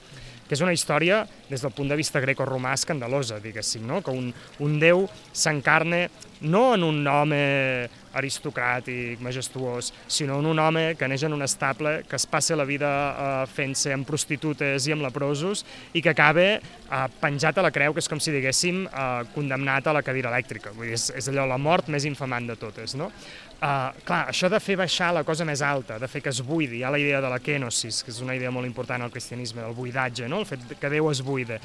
que 0.50 0.58
és 0.58 0.65
una 0.65 0.74
història, 0.74 1.22
des 1.50 1.62
del 1.62 1.74
punt 1.77 1.91
de 1.91 1.98
vista 2.00 2.20
greco-romà, 2.24 2.74
escandalosa, 2.74 3.38
diguéssim, 3.44 3.86
no? 3.86 4.01
que 4.01 4.10
un, 4.10 4.32
un 4.65 4.79
déu 4.82 5.06
s'encarna 5.29 6.08
no 6.41 6.74
en 6.74 6.86
un 6.88 7.08
home 7.08 7.89
aristocràtic, 8.15 9.20
majestuós, 9.22 9.91
sinó 10.08 10.39
en 10.39 10.48
un 10.50 10.60
home 10.60 10.96
que 10.98 11.08
neix 11.08 11.25
en 11.27 11.36
un 11.36 11.44
estable, 11.46 12.00
que 12.10 12.18
es 12.18 12.25
passa 12.25 12.58
la 12.58 12.65
vida 12.65 12.89
eh, 12.89 13.44
fent-se 13.51 13.94
amb 13.94 14.08
prostitutes 14.08 14.88
i 14.88 14.96
amb 14.96 15.06
leprosos 15.06 15.65
i 15.94 16.01
que 16.01 16.13
acaba 16.13 16.48
eh, 16.58 17.03
penjat 17.22 17.60
a 17.60 17.68
la 17.68 17.74
creu, 17.75 17.94
que 17.94 18.01
és 18.01 18.10
com 18.10 18.22
si 18.22 18.34
diguéssim 18.34 18.86
eh, 18.88 19.03
condemnat 19.36 19.88
a 19.88 19.94
la 20.00 20.03
cadira 20.06 20.34
elèctrica. 20.34 20.74
Vull 20.74 20.89
dir, 20.89 20.98
és, 20.98 21.10
és 21.22 21.29
allò 21.29 21.46
la 21.50 21.60
mort 21.62 21.91
més 21.94 22.08
infamant 22.10 22.50
de 22.50 22.58
totes. 22.60 22.98
No? 22.98 23.12
Uh, 23.60 23.91
clar, 24.08 24.22
això 24.32 24.48
de 24.48 24.56
fer 24.63 24.77
baixar 24.79 25.10
la 25.12 25.25
cosa 25.27 25.44
més 25.44 25.60
alta, 25.60 25.98
de 26.00 26.08
fer 26.08 26.22
que 26.24 26.32
es 26.32 26.38
buidi, 26.48 26.77
hi 26.79 26.86
ha 26.88 26.91
la 26.96 27.00
idea 27.01 27.20
de 27.20 27.27
la 27.27 27.41
kenosis, 27.44 27.98
que 28.06 28.13
és 28.13 28.22
una 28.24 28.38
idea 28.38 28.53
molt 28.56 28.63
important 28.63 29.03
al 29.03 29.12
cristianisme, 29.12 29.60
del 29.65 29.75
buidatge, 29.75 30.29
no? 30.32 30.38
El 30.39 30.48
fet 30.50 30.65
que 30.79 30.91
Déu 30.91 31.10
es 31.12 31.24
buida. 31.25 31.60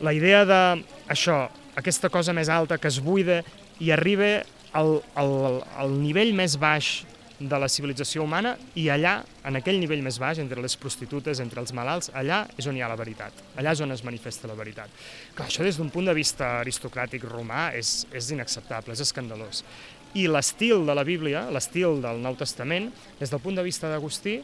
La 0.00 0.12
idea 0.12 0.44
de 0.44 0.60
això, 1.12 1.46
aquesta 1.76 2.10
cosa 2.12 2.34
més 2.36 2.50
alta 2.52 2.78
que 2.78 2.88
es 2.88 3.00
buida 3.00 3.42
i 3.80 3.92
arriba 3.92 4.42
al, 4.76 4.98
al, 5.14 5.62
al 5.76 5.94
nivell 6.00 6.34
més 6.36 6.56
baix 6.60 7.04
de 7.38 7.58
la 7.60 7.68
civilització 7.68 8.24
humana 8.24 8.54
i 8.80 8.86
allà, 8.92 9.18
en 9.44 9.58
aquell 9.58 9.78
nivell 9.80 10.00
més 10.04 10.16
baix, 10.20 10.40
entre 10.40 10.62
les 10.64 10.76
prostitutes, 10.80 11.40
entre 11.44 11.60
els 11.60 11.72
malalts, 11.76 12.08
allà 12.16 12.44
és 12.56 12.68
on 12.68 12.76
hi 12.76 12.82
ha 12.84 12.88
la 12.88 12.96
veritat, 12.96 13.42
allà 13.60 13.74
és 13.76 13.82
on 13.84 13.92
es 13.92 14.04
manifesta 14.06 14.48
la 14.48 14.56
veritat. 14.56 14.92
Clar, 15.36 15.48
això 15.50 15.66
des 15.66 15.76
d'un 15.76 15.92
punt 15.92 16.08
de 16.08 16.16
vista 16.16 16.56
aristocràtic 16.62 17.26
romà 17.28 17.68
és, 17.76 18.06
és 18.16 18.32
inacceptable, 18.32 18.96
és 18.96 19.04
escandalós. 19.04 19.64
I 20.16 20.26
l'estil 20.32 20.86
de 20.88 20.96
la 20.96 21.04
Bíblia, 21.04 21.44
l'estil 21.52 22.00
del 22.04 22.22
Nou 22.24 22.38
Testament, 22.40 22.88
des 23.20 23.32
del 23.32 23.42
punt 23.44 23.58
de 23.58 23.66
vista 23.66 23.90
d'Agustí, 23.92 24.38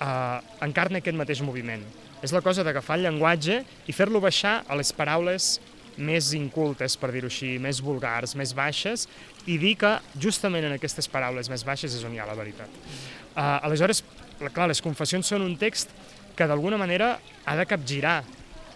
eh, 0.00 0.38
encarna 0.66 1.02
aquest 1.02 1.18
mateix 1.18 1.42
moviment. 1.44 1.82
És 2.22 2.34
la 2.34 2.42
cosa 2.42 2.64
d'agafar 2.66 2.98
el 2.98 3.06
llenguatge 3.06 3.60
i 3.86 3.94
fer-lo 3.94 4.22
baixar 4.22 4.62
a 4.66 4.78
les 4.78 4.90
paraules 4.92 5.58
més 5.98 6.32
incultes, 6.38 6.94
per 6.98 7.10
dir-ho 7.14 7.28
així, 7.30 7.56
més 7.62 7.80
vulgars, 7.82 8.36
més 8.38 8.54
baixes, 8.54 9.06
i 9.50 9.58
dir 9.58 9.74
que 9.78 9.96
justament 10.22 10.66
en 10.68 10.76
aquestes 10.76 11.10
paraules 11.10 11.50
més 11.50 11.64
baixes 11.66 11.94
és 11.94 12.04
on 12.06 12.14
hi 12.14 12.22
ha 12.22 12.26
la 12.28 12.36
veritat. 12.38 12.70
Uh, 13.34 13.58
aleshores, 13.66 14.04
clar, 14.52 14.68
les 14.70 14.82
confessions 14.82 15.26
són 15.26 15.44
un 15.46 15.56
text 15.58 15.90
que 16.38 16.46
d'alguna 16.46 16.78
manera 16.78 17.16
ha 17.44 17.56
de 17.58 17.66
capgirar 17.66 18.20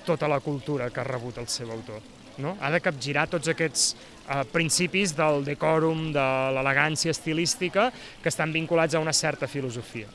tota 0.07 0.27
la 0.27 0.41
cultura 0.43 0.91
que 0.91 1.01
ha 1.03 1.07
rebut 1.07 1.39
el 1.39 1.47
seu 1.51 1.71
autor. 1.71 2.03
No? 2.43 2.57
Ha 2.61 2.73
de 2.75 2.81
capgirar 2.83 3.29
tots 3.31 3.51
aquests 3.53 3.93
uh, 3.93 4.43
principis 4.51 5.15
del 5.15 5.45
decòrum, 5.47 6.09
de 6.15 6.27
l'elegància 6.57 7.15
estilística, 7.15 7.91
que 8.23 8.33
estan 8.33 8.55
vinculats 8.55 8.99
a 8.99 9.03
una 9.03 9.15
certa 9.15 9.47
filosofia. 9.47 10.11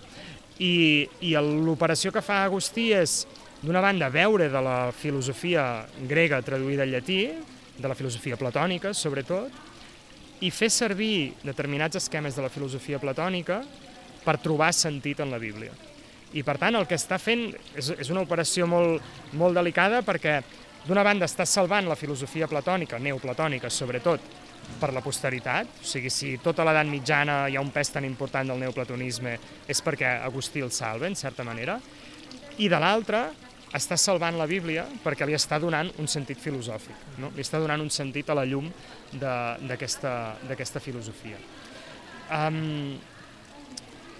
I, 0.64 1.08
i 1.22 1.36
l'operació 1.38 2.12
que 2.14 2.24
fa 2.26 2.44
Agustí 2.46 2.90
és 2.98 3.22
d'una 3.62 3.82
banda, 3.82 4.10
veure 4.14 4.50
de 4.50 4.62
la 4.62 4.92
filosofia 4.94 5.86
grega 6.10 6.42
traduïda 6.46 6.86
al 6.86 6.94
llatí, 6.94 7.22
de 7.78 7.88
la 7.90 7.98
filosofia 7.98 8.38
platònica, 8.38 8.94
sobretot, 8.94 9.54
i 10.42 10.52
fer 10.54 10.70
servir 10.74 11.34
determinats 11.46 11.98
esquemes 11.98 12.36
de 12.38 12.46
la 12.46 12.54
filosofia 12.54 13.00
platònica 13.02 13.62
per 14.26 14.38
trobar 14.42 14.74
sentit 14.74 15.22
en 15.24 15.32
la 15.34 15.42
Bíblia. 15.42 15.74
I, 16.34 16.44
per 16.44 16.58
tant, 16.60 16.76
el 16.76 16.86
que 16.90 16.98
està 16.98 17.18
fent 17.22 17.48
és, 17.78 17.94
és 17.96 18.10
una 18.12 18.26
operació 18.26 18.68
molt, 18.70 19.02
molt 19.40 19.56
delicada 19.58 20.04
perquè, 20.06 20.42
d'una 20.88 21.06
banda, 21.06 21.26
està 21.26 21.46
salvant 21.48 21.88
la 21.88 21.98
filosofia 22.00 22.50
platònica, 22.52 23.00
neoplatònica, 23.00 23.72
sobretot, 23.72 24.22
per 24.78 24.92
la 24.94 25.02
posteritat, 25.02 25.80
o 25.82 25.88
sigui, 25.88 26.12
si 26.14 26.36
tota 26.44 26.66
l'edat 26.68 26.88
mitjana 26.90 27.40
hi 27.50 27.58
ha 27.58 27.64
un 27.64 27.72
pes 27.74 27.90
tan 27.94 28.06
important 28.06 28.52
del 28.52 28.62
neoplatonisme 28.62 29.38
és 29.68 29.82
perquè 29.82 30.20
Agustí 30.28 30.62
el 30.62 30.72
salva, 30.76 31.08
en 31.08 31.16
certa 31.18 31.46
manera, 31.48 31.80
i 32.62 32.70
de 32.70 32.80
l'altra, 32.82 33.28
està 33.76 33.98
salvant 34.00 34.38
la 34.40 34.48
Bíblia 34.48 34.86
perquè 35.04 35.26
li 35.28 35.36
està 35.36 35.60
donant 35.60 35.90
un 36.00 36.08
sentit 36.08 36.40
filosòfic, 36.40 37.18
no? 37.20 37.32
li 37.36 37.44
està 37.44 37.60
donant 37.60 37.82
un 37.84 37.92
sentit 37.92 38.30
a 38.30 38.38
la 38.38 38.46
llum 38.48 38.70
d'aquesta 39.20 40.84
filosofia. 40.84 41.40
Um, 42.32 42.96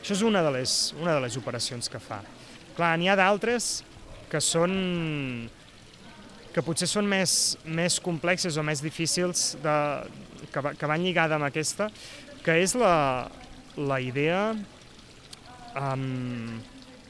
això 0.02 0.16
és 0.16 0.24
una 0.24 0.44
de, 0.44 0.52
les, 0.58 0.74
una 1.00 1.16
de 1.18 1.24
les 1.26 1.38
operacions 1.40 1.90
que 1.92 2.00
fa. 2.00 2.22
Clar, 2.78 2.94
n'hi 3.00 3.10
ha 3.12 3.18
d'altres 3.20 3.82
que 4.32 4.40
són 4.44 4.74
que 6.54 6.64
potser 6.66 6.88
són 6.90 7.08
més, 7.10 7.58
més 7.66 8.00
complexes 8.04 8.58
o 8.58 8.64
més 8.66 8.82
difícils 8.84 9.54
de, 9.64 9.76
que, 10.54 10.64
que 10.80 10.90
van 10.90 11.04
lligada 11.04 11.38
amb 11.38 11.48
aquesta, 11.50 11.90
que 12.46 12.58
és 12.64 12.74
la, 12.80 13.28
la 13.78 14.00
idea 14.02 14.42
um, 15.78 16.58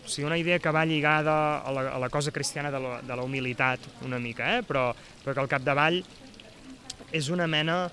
o 0.08 0.10
sigui, 0.10 0.26
una 0.28 0.40
idea 0.40 0.60
que 0.60 0.72
va 0.72 0.86
lligada 0.86 1.60
a 1.60 1.72
la, 1.72 1.90
a 1.96 2.00
la 2.00 2.10
cosa 2.10 2.32
cristiana 2.32 2.72
de 2.72 2.80
la, 2.80 3.02
de 3.04 3.16
la 3.16 3.24
humilitat 3.24 3.80
una 4.08 4.20
mica, 4.20 4.58
eh? 4.58 4.64
però, 4.64 4.90
però 5.24 5.36
que 5.36 5.44
al 5.44 5.52
capdavall 5.52 6.02
és 7.12 7.30
una 7.30 7.48
mena 7.48 7.86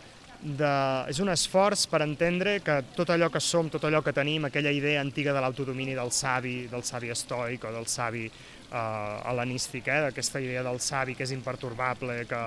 de, 0.44 0.70
és 1.08 1.18
un 1.24 1.30
esforç 1.32 1.86
per 1.88 2.02
entendre 2.04 2.58
que 2.62 2.80
tot 2.94 3.10
allò 3.10 3.30
que 3.32 3.40
som, 3.40 3.70
tot 3.72 3.86
allò 3.88 4.02
que 4.04 4.12
tenim, 4.14 4.44
aquella 4.44 4.72
idea 4.74 5.00
antiga 5.00 5.32
de 5.32 5.40
l'autodomini 5.42 5.96
del 5.96 6.12
savi, 6.12 6.66
del 6.70 6.84
savi 6.84 7.10
estoic 7.14 7.64
o 7.64 7.72
del 7.72 7.88
savi 7.88 8.28
eh, 8.70 9.20
helenístic, 9.30 9.88
eh, 9.88 10.00
d'aquesta 10.08 10.42
idea 10.42 10.64
del 10.66 10.80
savi 10.80 11.14
que 11.14 11.24
és 11.26 11.34
imperturbable, 11.34 12.22
que, 12.30 12.42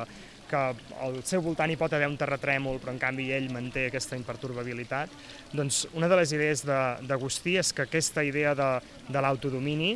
que 0.47 0.61
al 1.03 1.17
seu 1.27 1.43
voltant 1.43 1.71
hi 1.71 1.77
pot 1.79 1.93
haver 1.93 2.09
un 2.09 2.17
terratrèmol, 2.19 2.79
però 2.81 2.93
en 2.95 3.01
canvi 3.01 3.29
ell 3.35 3.49
manté 3.53 3.87
aquesta 3.87 4.17
imperturbabilitat, 4.19 5.11
doncs 5.53 5.85
una 5.93 6.09
de 6.11 6.19
les 6.19 6.33
idees 6.35 6.63
d'Agustí 6.65 7.57
és 7.59 7.73
que 7.73 7.87
aquesta 7.87 8.23
idea 8.23 8.55
de, 8.57 8.69
de 9.09 9.23
l'autodomini 9.23 9.95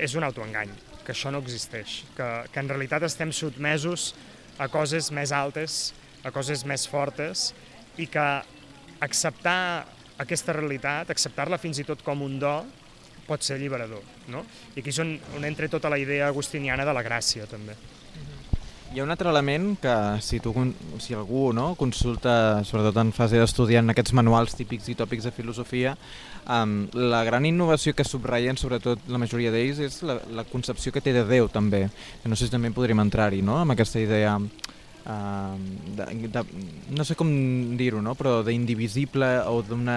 és 0.00 0.16
un 0.16 0.24
autoengany, 0.26 0.72
que 1.04 1.12
això 1.14 1.32
no 1.32 1.42
existeix, 1.44 2.02
que, 2.16 2.28
que 2.52 2.62
en 2.62 2.70
realitat 2.72 3.04
estem 3.06 3.32
sotmesos 3.34 4.12
a 4.58 4.68
coses 4.72 5.10
més 5.12 5.32
altes, 5.32 5.92
a 6.24 6.30
coses 6.32 6.64
més 6.68 6.86
fortes, 6.88 7.50
i 8.00 8.06
que 8.08 8.26
acceptar 9.02 9.84
aquesta 10.22 10.54
realitat, 10.54 11.10
acceptar-la 11.10 11.58
fins 11.60 11.80
i 11.82 11.86
tot 11.88 12.02
com 12.06 12.22
un 12.24 12.38
do, 12.40 12.54
pot 13.26 13.42
ser 13.42 13.56
alliberador. 13.58 14.02
No? 14.32 14.44
I 14.74 14.82
aquí 14.82 14.92
és 14.92 15.00
on, 15.02 15.16
on 15.36 15.48
entra 15.48 15.70
tota 15.72 15.90
la 15.92 16.00
idea 16.00 16.28
agustiniana 16.28 16.86
de 16.88 16.94
la 16.94 17.04
gràcia, 17.06 17.48
també. 17.50 17.76
Hi 18.92 19.00
ha 19.00 19.04
un 19.06 19.10
altre 19.14 19.30
element 19.30 19.70
que 19.80 19.92
si, 20.20 20.36
tu, 20.44 20.52
si 21.00 21.14
algú 21.16 21.46
no, 21.56 21.70
consulta, 21.80 22.60
sobretot 22.68 22.98
en 23.00 23.12
fase 23.16 23.38
d'estudiant, 23.40 23.88
aquests 23.88 24.12
manuals 24.12 24.52
típics 24.58 24.90
i 24.92 24.96
tòpics 24.98 25.24
de 25.24 25.32
filosofia, 25.32 25.94
um, 26.44 26.74
la 26.92 27.22
gran 27.24 27.46
innovació 27.48 27.94
que 27.96 28.04
subratllen, 28.04 28.60
sobretot 28.60 29.08
la 29.08 29.20
majoria 29.22 29.54
d'ells, 29.54 29.80
és 29.80 29.96
la, 30.04 30.18
la 30.36 30.44
concepció 30.44 30.92
que 30.92 31.00
té 31.00 31.16
de 31.16 31.24
Déu 31.24 31.48
també. 31.48 31.86
No 32.28 32.36
sé 32.36 32.50
si 32.50 32.52
també 32.52 32.68
podríem 32.68 33.00
entrar-hi, 33.00 33.40
no?, 33.40 33.62
amb 33.62 33.72
aquesta 33.72 34.02
idea 34.02 34.36
De, 35.02 36.04
de, 36.30 36.42
no 36.94 37.02
sé 37.02 37.16
com 37.18 37.30
dir-ho, 37.74 37.98
no? 38.04 38.14
però 38.14 38.36
d'indivisible 38.46 39.30
o 39.50 39.56
d'una 39.66 39.96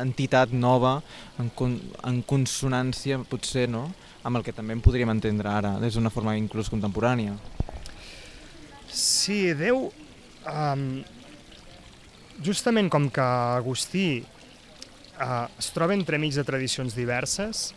entitat 0.00 0.54
nova 0.56 0.94
en, 1.36 1.50
con, 1.52 1.74
en 2.08 2.22
consonància 2.24 3.18
potser 3.28 3.66
no? 3.68 3.90
amb 4.24 4.38
el 4.38 4.46
que 4.46 4.54
també 4.56 4.72
en 4.72 4.80
podríem 4.80 5.12
entendre 5.12 5.50
ara 5.52 5.74
des 5.82 5.98
d'una 5.98 6.12
forma 6.14 6.38
inclús 6.38 6.72
contemporània. 6.72 7.36
Sí, 8.88 9.52
Déu... 9.58 9.90
Um, 10.42 11.04
justament 12.42 12.88
com 12.90 13.04
que 13.14 13.22
Agustí 13.22 14.24
uh, 15.22 15.46
es 15.60 15.68
troba 15.70 15.94
entremig 15.94 16.34
de 16.34 16.42
tradicions 16.42 16.96
diverses, 16.96 17.68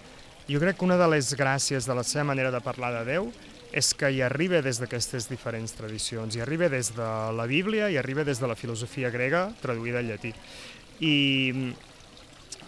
jo 0.49 0.61
crec 0.61 0.79
que 0.79 0.87
una 0.87 0.97
de 0.97 1.09
les 1.11 1.29
gràcies 1.37 1.85
de 1.85 1.97
la 1.97 2.03
seva 2.07 2.25
manera 2.31 2.49
de 2.53 2.63
parlar 2.65 2.93
de 2.95 3.03
Déu 3.11 3.29
és 3.75 3.91
que 3.93 4.07
hi 4.07 4.21
arriba 4.23 4.61
des 4.63 4.79
d'aquestes 4.79 5.27
diferents 5.27 5.73
tradicions, 5.75 6.35
hi 6.35 6.41
arriba 6.43 6.69
des 6.71 6.93
de 6.95 7.09
la 7.35 7.45
Bíblia, 7.49 7.89
i 7.91 7.97
arriba 7.99 8.23
des 8.23 8.39
de 8.39 8.47
la 8.47 8.55
filosofia 8.55 9.11
grega 9.11 9.49
traduïda 9.59 9.99
al 9.99 10.07
llatí. 10.07 10.31
I 11.03 11.15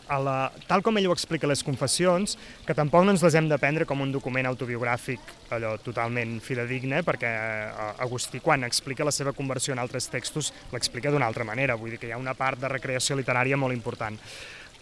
a 0.08 0.18
la, 0.24 0.36
tal 0.68 0.84
com 0.84 0.98
ell 1.00 1.08
ho 1.08 1.16
explica 1.16 1.48
les 1.48 1.64
confessions, 1.64 2.38
que 2.68 2.76
tampoc 2.76 3.06
no 3.06 3.14
ens 3.16 3.24
les 3.24 3.36
hem 3.40 3.48
de 3.48 3.58
prendre 3.60 3.88
com 3.88 4.04
un 4.04 4.12
document 4.12 4.48
autobiogràfic 4.50 5.20
allò 5.56 5.74
totalment 5.84 6.38
fidedigne, 6.44 7.02
perquè 7.08 7.32
eh, 7.32 8.04
Agustí, 8.04 8.44
quan 8.44 8.68
explica 8.68 9.08
la 9.08 9.16
seva 9.16 9.36
conversió 9.36 9.76
en 9.76 9.84
altres 9.84 10.10
textos, 10.12 10.52
l'explica 10.76 11.12
d'una 11.12 11.28
altra 11.28 11.48
manera, 11.48 11.76
vull 11.80 11.96
dir 11.96 12.02
que 12.02 12.12
hi 12.12 12.16
ha 12.16 12.22
una 12.22 12.36
part 12.36 12.60
de 12.60 12.72
recreació 12.72 13.16
literària 13.20 13.60
molt 13.60 13.76
important. 13.76 14.20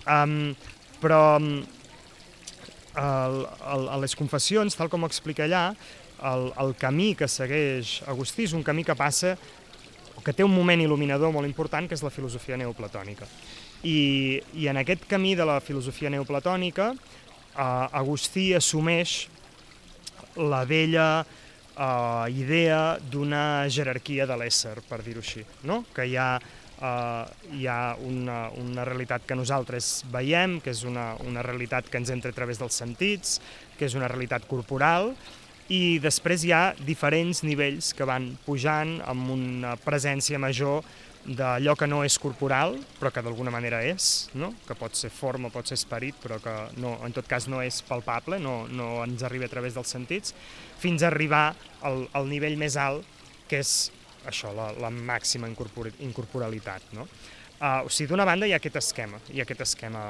Um, 0.05 0.53
però 1.01 1.22
el, 1.38 1.53
el, 2.96 3.88
a 3.94 3.98
les 4.01 4.17
confessions, 4.17 4.77
tal 4.77 4.89
com 4.89 5.03
ho 5.03 5.10
explica 5.10 5.46
allà, 5.46 5.67
el, 6.24 6.50
el 6.62 6.74
camí 6.80 7.14
que 7.16 7.28
segueix 7.28 8.02
Agustí 8.08 8.46
és 8.48 8.56
un 8.56 8.64
camí 8.64 8.84
que 8.88 8.96
passa 8.96 9.36
que 10.26 10.34
té 10.34 10.44
un 10.46 10.54
moment 10.56 10.82
il·luminador 10.82 11.34
molt 11.34 11.46
important, 11.46 11.86
que 11.86 11.94
és 11.94 12.04
la 12.04 12.14
filosofia 12.14 12.58
neoplatònica. 12.58 13.28
I, 13.86 14.42
i 14.58 14.68
en 14.72 14.80
aquest 14.82 15.06
camí 15.10 15.36
de 15.38 15.46
la 15.46 15.60
filosofia 15.62 16.10
neoplatònica, 16.10 16.92
eh, 16.96 18.00
Agustí 18.02 18.48
assumeix 18.58 19.28
la 20.42 20.64
vella 20.66 21.08
eh, 21.22 22.26
idea 22.34 22.98
d'una 22.98 23.68
jerarquia 23.70 24.26
de 24.26 24.40
l'ésser, 24.42 24.80
per 24.90 25.04
dir-ho 25.06 25.22
així, 25.22 25.46
no? 25.70 25.84
que 25.94 26.08
hi 26.10 26.18
ha, 26.18 26.32
eh, 26.42 27.24
hi 27.60 27.70
ha 27.70 27.80
una, 28.02 28.48
una 28.58 28.88
realitat 28.88 29.30
que 29.30 29.38
nosaltres 29.38 30.08
veiem, 30.12 30.58
que 30.64 30.74
és 30.74 30.86
una, 30.90 31.12
una 31.28 31.46
realitat 31.46 31.92
que 31.92 32.02
ens 32.02 32.10
entra 32.16 32.34
a 32.34 32.40
través 32.40 32.62
dels 32.62 32.82
sentits, 32.82 33.40
que 33.78 33.86
és 33.86 33.94
una 34.00 34.10
realitat 34.10 34.50
corporal, 34.50 35.14
i 35.74 35.98
després 35.98 36.44
hi 36.46 36.52
ha 36.54 36.76
diferents 36.86 37.42
nivells 37.44 37.94
que 37.98 38.06
van 38.06 38.36
pujant 38.46 39.00
amb 39.06 39.32
una 39.34 39.74
presència 39.82 40.38
major 40.42 40.84
d'allò 41.26 41.74
que 41.74 41.88
no 41.90 42.04
és 42.06 42.20
corporal, 42.22 42.76
però 43.00 43.10
que 43.10 43.24
d'alguna 43.26 43.50
manera 43.50 43.80
és, 43.82 44.30
no? 44.38 44.52
que 44.68 44.78
pot 44.78 44.94
ser 44.94 45.10
forma, 45.10 45.50
pot 45.50 45.66
ser 45.66 45.78
esperit, 45.80 46.18
però 46.22 46.38
que 46.42 46.54
no, 46.78 46.94
en 47.06 47.16
tot 47.18 47.26
cas 47.26 47.48
no 47.50 47.64
és 47.66 47.82
palpable, 47.88 48.38
no, 48.40 48.68
no 48.70 49.00
ens 49.04 49.26
arriba 49.26 49.50
a 49.50 49.52
través 49.52 49.74
dels 49.74 49.90
sentits, 49.90 50.36
fins 50.78 51.02
a 51.02 51.10
arribar 51.10 51.56
al, 51.82 52.06
al 52.14 52.30
nivell 52.30 52.60
més 52.62 52.78
alt, 52.78 53.02
que 53.50 53.64
és 53.64 53.74
això, 54.30 54.54
la, 54.54 54.70
la 54.78 54.92
màxima 54.94 55.50
incorporalitat. 55.50 56.94
No? 56.94 57.08
Uh, 57.56 57.86
o 57.88 57.90
sigui, 57.90 58.10
d'una 58.12 58.26
banda 58.28 58.44
hi 58.44 58.52
ha 58.52 58.58
aquest 58.60 58.76
esquema, 58.82 59.16
hi 59.32 59.40
ha 59.40 59.46
aquest 59.46 59.62
esquema 59.64 60.02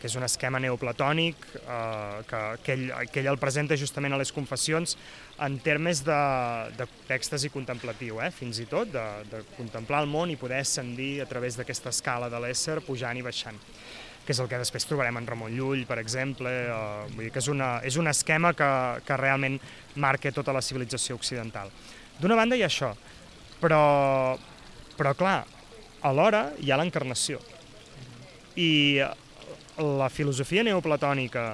que 0.00 0.08
és 0.08 0.14
un 0.16 0.24
esquema 0.24 0.56
neoplatònic, 0.64 1.42
uh, 1.60 2.22
que, 2.24 2.38
que, 2.64 2.72
ell, 2.72 3.08
que 3.12 3.20
ell 3.20 3.28
el 3.34 3.36
presenta 3.36 3.76
justament 3.76 4.16
a 4.16 4.20
les 4.20 4.32
confessions 4.32 4.94
en 5.44 5.58
termes 5.60 6.00
de, 6.06 6.20
de 6.78 6.86
d'èxtasi 7.10 7.50
contemplatiu, 7.52 8.22
eh? 8.24 8.30
fins 8.32 8.62
i 8.64 8.66
tot, 8.70 8.88
de, 8.94 9.04
de 9.28 9.42
contemplar 9.58 10.00
el 10.06 10.08
món 10.08 10.32
i 10.32 10.38
poder 10.40 10.62
ascendir 10.64 11.20
a 11.20 11.26
través 11.28 11.58
d'aquesta 11.60 11.92
escala 11.92 12.30
de 12.32 12.40
l'ésser, 12.40 12.78
pujant 12.86 13.20
i 13.20 13.24
baixant. 13.26 13.60
que 14.26 14.34
és 14.34 14.40
el 14.42 14.48
que 14.50 14.58
després 14.58 14.88
trobarem 14.88 15.20
en 15.20 15.26
Ramon 15.28 15.52
Llull, 15.54 15.84
per 15.86 16.00
exemple, 16.00 16.50
o, 16.74 16.78
vull 17.12 17.28
dir 17.28 17.30
que 17.30 17.38
és, 17.38 17.46
una, 17.52 17.76
és 17.86 17.94
un 18.00 18.10
esquema 18.10 18.50
que, 18.58 18.70
que 19.06 19.18
realment 19.20 19.60
marca 20.02 20.32
tota 20.34 20.50
la 20.56 20.64
civilització 20.64 21.14
occidental. 21.14 21.70
D'una 22.18 22.34
banda 22.34 22.58
hi 22.58 22.64
ha 22.64 22.66
això, 22.66 22.90
però, 23.60 23.84
però 24.98 25.14
clar, 25.14 25.44
alhora 26.06 26.50
hi 26.62 26.70
ha 26.70 26.78
l'encarnació. 26.80 27.40
I 28.56 29.02
la 29.76 30.08
filosofia 30.08 30.64
neoplatònica 30.64 31.50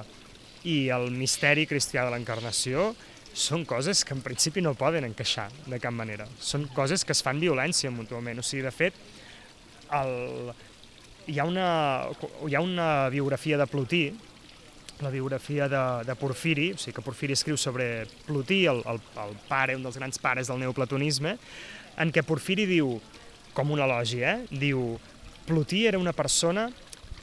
i 0.69 0.87
el 0.95 1.09
misteri 1.11 1.65
cristià 1.67 2.05
de 2.05 2.13
l'encarnació 2.13 2.93
són 3.33 3.65
coses 3.65 4.03
que 4.05 4.13
en 4.15 4.21
principi 4.23 4.61
no 4.61 4.75
poden 4.77 5.07
encaixar 5.07 5.49
de 5.65 5.79
cap 5.81 5.93
manera. 5.95 6.27
Són 6.39 6.67
coses 6.75 7.03
que 7.03 7.15
es 7.15 7.23
fan 7.25 7.41
violència 7.41 7.91
mútuament. 7.91 8.39
O 8.39 8.45
sigui, 8.45 8.63
de 8.63 8.71
fet, 8.71 8.99
el... 9.97 10.53
hi, 11.25 11.39
ha 11.39 11.47
una, 11.49 11.67
hi 12.47 12.55
ha 12.55 12.61
una 12.61 13.09
biografia 13.09 13.57
de 13.57 13.67
Plotí, 13.67 14.05
la 15.01 15.09
biografia 15.09 15.67
de, 15.67 15.83
de 16.05 16.15
Porfiri, 16.15 16.69
o 16.75 16.79
sigui 16.79 16.95
que 16.95 17.03
Porfiri 17.03 17.35
escriu 17.35 17.57
sobre 17.57 18.05
Plotí, 18.27 18.63
el, 18.69 18.83
el, 18.87 19.01
el 19.25 19.33
pare, 19.49 19.75
un 19.75 19.83
dels 19.83 19.97
grans 19.99 20.21
pares 20.21 20.51
del 20.51 20.61
neoplatonisme, 20.61 21.35
en 21.99 22.13
què 22.13 22.23
Porfiri 22.25 22.67
diu, 22.69 22.95
com 23.53 23.71
un 23.71 23.81
elogi, 23.83 24.21
eh? 24.25 24.37
diu 24.49 24.97
Plotí 25.43 25.83
era 25.87 25.99
una 25.99 26.13
persona 26.15 26.69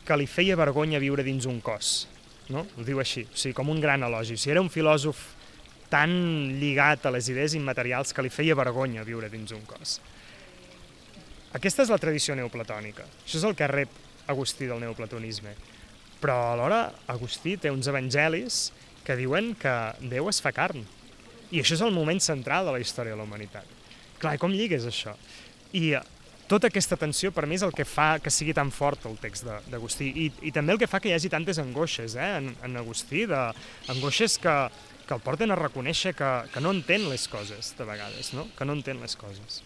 que 0.05 0.17
li 0.19 0.27
feia 0.29 0.57
vergonya 0.59 1.01
viure 1.01 1.25
dins 1.25 1.47
un 1.49 1.61
cos, 1.65 2.07
no? 2.53 2.67
Ho 2.77 2.85
diu 2.85 3.01
així, 3.01 3.25
o 3.25 3.37
sigui, 3.37 3.55
com 3.57 3.71
un 3.73 3.81
gran 3.81 4.05
elogi. 4.05 4.37
O 4.37 4.41
sigui, 4.41 4.53
era 4.57 4.65
un 4.65 4.69
filòsof 4.73 5.21
tan 5.91 6.13
lligat 6.61 7.07
a 7.07 7.13
les 7.15 7.29
idees 7.33 7.57
immaterials 7.59 8.15
que 8.15 8.23
li 8.23 8.31
feia 8.31 8.57
vergonya 8.59 9.07
viure 9.07 9.31
dins 9.33 9.53
un 9.57 9.65
cos. 9.69 9.99
Aquesta 11.57 11.83
és 11.83 11.91
la 11.91 11.99
tradició 11.99 12.37
neoplatònica. 12.39 13.09
Això 13.25 13.41
és 13.41 13.47
el 13.49 13.57
que 13.59 13.69
rep 13.71 13.97
Agustí 14.31 14.69
del 14.71 14.79
neoplatonisme. 14.79 15.57
Però 16.23 16.37
alhora 16.53 16.85
Agustí 17.11 17.57
té 17.59 17.73
uns 17.75 17.89
evangelis 17.91 18.69
que 19.03 19.17
diuen 19.19 19.57
que 19.59 19.73
Déu 20.13 20.29
es 20.31 20.39
fa 20.45 20.53
carn. 20.55 20.85
I 21.51 21.65
això 21.65 21.75
és 21.75 21.83
el 21.83 21.97
moment 21.97 22.21
central 22.23 22.69
de 22.69 22.77
la 22.77 22.83
història 22.83 23.17
de 23.17 23.19
la 23.19 23.27
humanitat. 23.27 23.67
Clar, 24.23 24.37
com 24.39 24.55
lligues 24.55 24.87
això? 24.87 25.17
I 25.75 25.97
tota 26.51 26.67
aquesta 26.67 26.99
tensió 26.99 27.31
per 27.31 27.47
mi 27.47 27.55
és 27.55 27.63
el 27.63 27.75
que 27.77 27.87
fa 27.87 28.17
que 28.23 28.33
sigui 28.35 28.55
tan 28.57 28.73
fort 28.75 29.05
el 29.07 29.17
text 29.23 29.47
d'Agustí 29.71 30.11
I, 30.11 30.29
i 30.51 30.55
també 30.55 30.75
el 30.75 30.81
que 30.83 30.91
fa 30.91 30.99
que 31.03 31.13
hi 31.13 31.15
hagi 31.15 31.31
tantes 31.31 31.61
angoixes 31.63 32.17
eh, 32.19 32.31
en, 32.41 32.51
en 32.67 32.81
Agustí, 32.81 33.23
de, 33.31 33.43
angoixes 33.95 34.39
que, 34.43 34.57
que 35.07 35.15
el 35.15 35.23
porten 35.23 35.55
a 35.55 35.59
reconèixer 35.61 36.17
que, 36.19 36.31
que 36.51 36.63
no 36.65 36.75
entén 36.75 37.07
les 37.11 37.29
coses 37.31 37.75
de 37.79 37.87
vegades, 37.87 38.33
no? 38.35 38.49
que 38.59 38.67
no 38.67 38.75
entén 38.79 38.99
les 39.03 39.15
coses. 39.21 39.63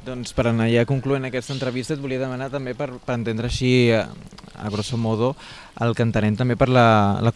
Doncs 0.00 0.32
per 0.32 0.46
anar 0.48 0.70
ja 0.72 0.86
concloent 0.88 1.26
aquesta 1.28 1.52
entrevista 1.52 1.92
et 1.92 2.00
volia 2.00 2.20
demanar 2.22 2.48
també 2.52 2.72
per, 2.76 2.88
per 3.04 3.18
entendre 3.18 3.50
així 3.50 3.90
a, 3.92 4.06
a 4.56 4.70
grosso 4.72 4.96
modo 4.96 5.34
el 5.84 5.92
que 5.96 6.04
entenem 6.06 6.38
també 6.38 6.56
per 6.56 6.70
la, 6.72 7.18
la, 7.20 7.32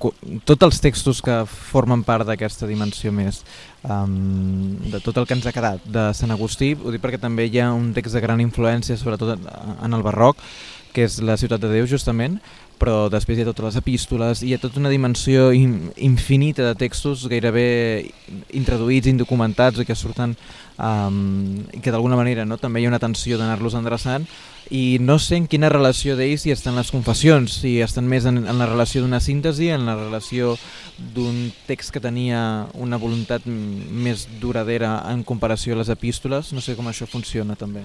tots 0.48 0.64
els 0.64 0.80
textos 0.80 1.20
que 1.24 1.42
formen 1.48 2.02
part 2.08 2.24
d'aquesta 2.28 2.68
dimensió 2.68 3.12
més 3.12 3.42
um, 3.82 4.76
de 4.88 5.00
tot 5.04 5.20
el 5.20 5.28
que 5.28 5.36
ens 5.36 5.48
ha 5.48 5.52
quedat 5.52 5.84
de 5.84 6.06
Sant 6.16 6.32
Agustí, 6.32 6.72
ho 6.72 6.92
dic 6.92 7.04
perquè 7.04 7.20
també 7.20 7.46
hi 7.48 7.60
ha 7.60 7.68
un 7.76 7.92
text 7.96 8.16
de 8.16 8.24
gran 8.24 8.40
influència 8.40 8.96
sobretot 8.96 9.36
en 9.36 9.96
el 9.96 10.04
barroc 10.04 10.40
que 10.94 11.08
és 11.08 11.18
la 11.20 11.36
ciutat 11.40 11.60
de 11.60 11.72
Déu 11.72 11.88
justament 11.90 12.38
però 12.78 13.08
després 13.12 13.38
hi 13.38 13.44
ha 13.44 13.48
totes 13.48 13.64
les 13.68 13.78
epístoles, 13.80 14.42
hi 14.42 14.52
ha 14.54 14.60
tota 14.60 14.80
una 14.80 14.90
dimensió 14.92 15.50
in, 15.54 15.92
infinita 15.96 16.66
de 16.66 16.74
textos 16.78 17.26
gairebé 17.30 18.10
introduïts, 18.56 19.08
indocumentats 19.10 19.80
i 19.80 19.86
que 19.86 19.96
surten 19.96 20.34
um, 20.76 21.62
que 21.80 21.92
d'alguna 21.94 22.18
manera 22.18 22.44
no, 22.44 22.58
també 22.60 22.82
hi 22.82 22.88
ha 22.88 22.92
una 22.92 23.02
tensió 23.02 23.38
d'anar-los 23.38 23.76
endreçant 23.78 24.26
i 24.74 24.98
no 25.00 25.18
sé 25.20 25.38
en 25.38 25.46
quina 25.50 25.70
relació 25.72 26.16
d'ells 26.18 26.46
hi 26.46 26.54
estan 26.54 26.76
les 26.78 26.90
confessions, 26.92 27.60
si 27.62 27.76
estan 27.84 28.08
més 28.10 28.26
en, 28.28 28.42
en 28.42 28.58
la 28.60 28.68
relació 28.70 29.04
d'una 29.04 29.20
síntesi, 29.20 29.68
en 29.74 29.84
la 29.86 29.96
relació 29.98 30.56
d'un 31.14 31.52
text 31.68 31.92
que 31.94 32.02
tenia 32.04 32.66
una 32.80 32.98
voluntat 33.00 33.46
més 33.46 34.26
duradera 34.40 34.96
en 35.12 35.22
comparació 35.22 35.76
a 35.76 35.82
les 35.82 35.92
epístoles, 35.92 36.54
no 36.56 36.64
sé 36.64 36.78
com 36.78 36.88
això 36.88 37.06
funciona 37.06 37.58
també. 37.60 37.84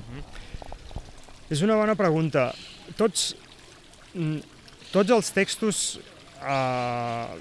És 1.50 1.64
una 1.66 1.76
bona 1.76 1.98
pregunta. 2.00 2.52
Tots 2.98 3.34
tots 4.92 5.12
els 5.14 5.34
textos 5.34 6.00
uh, 6.42 7.36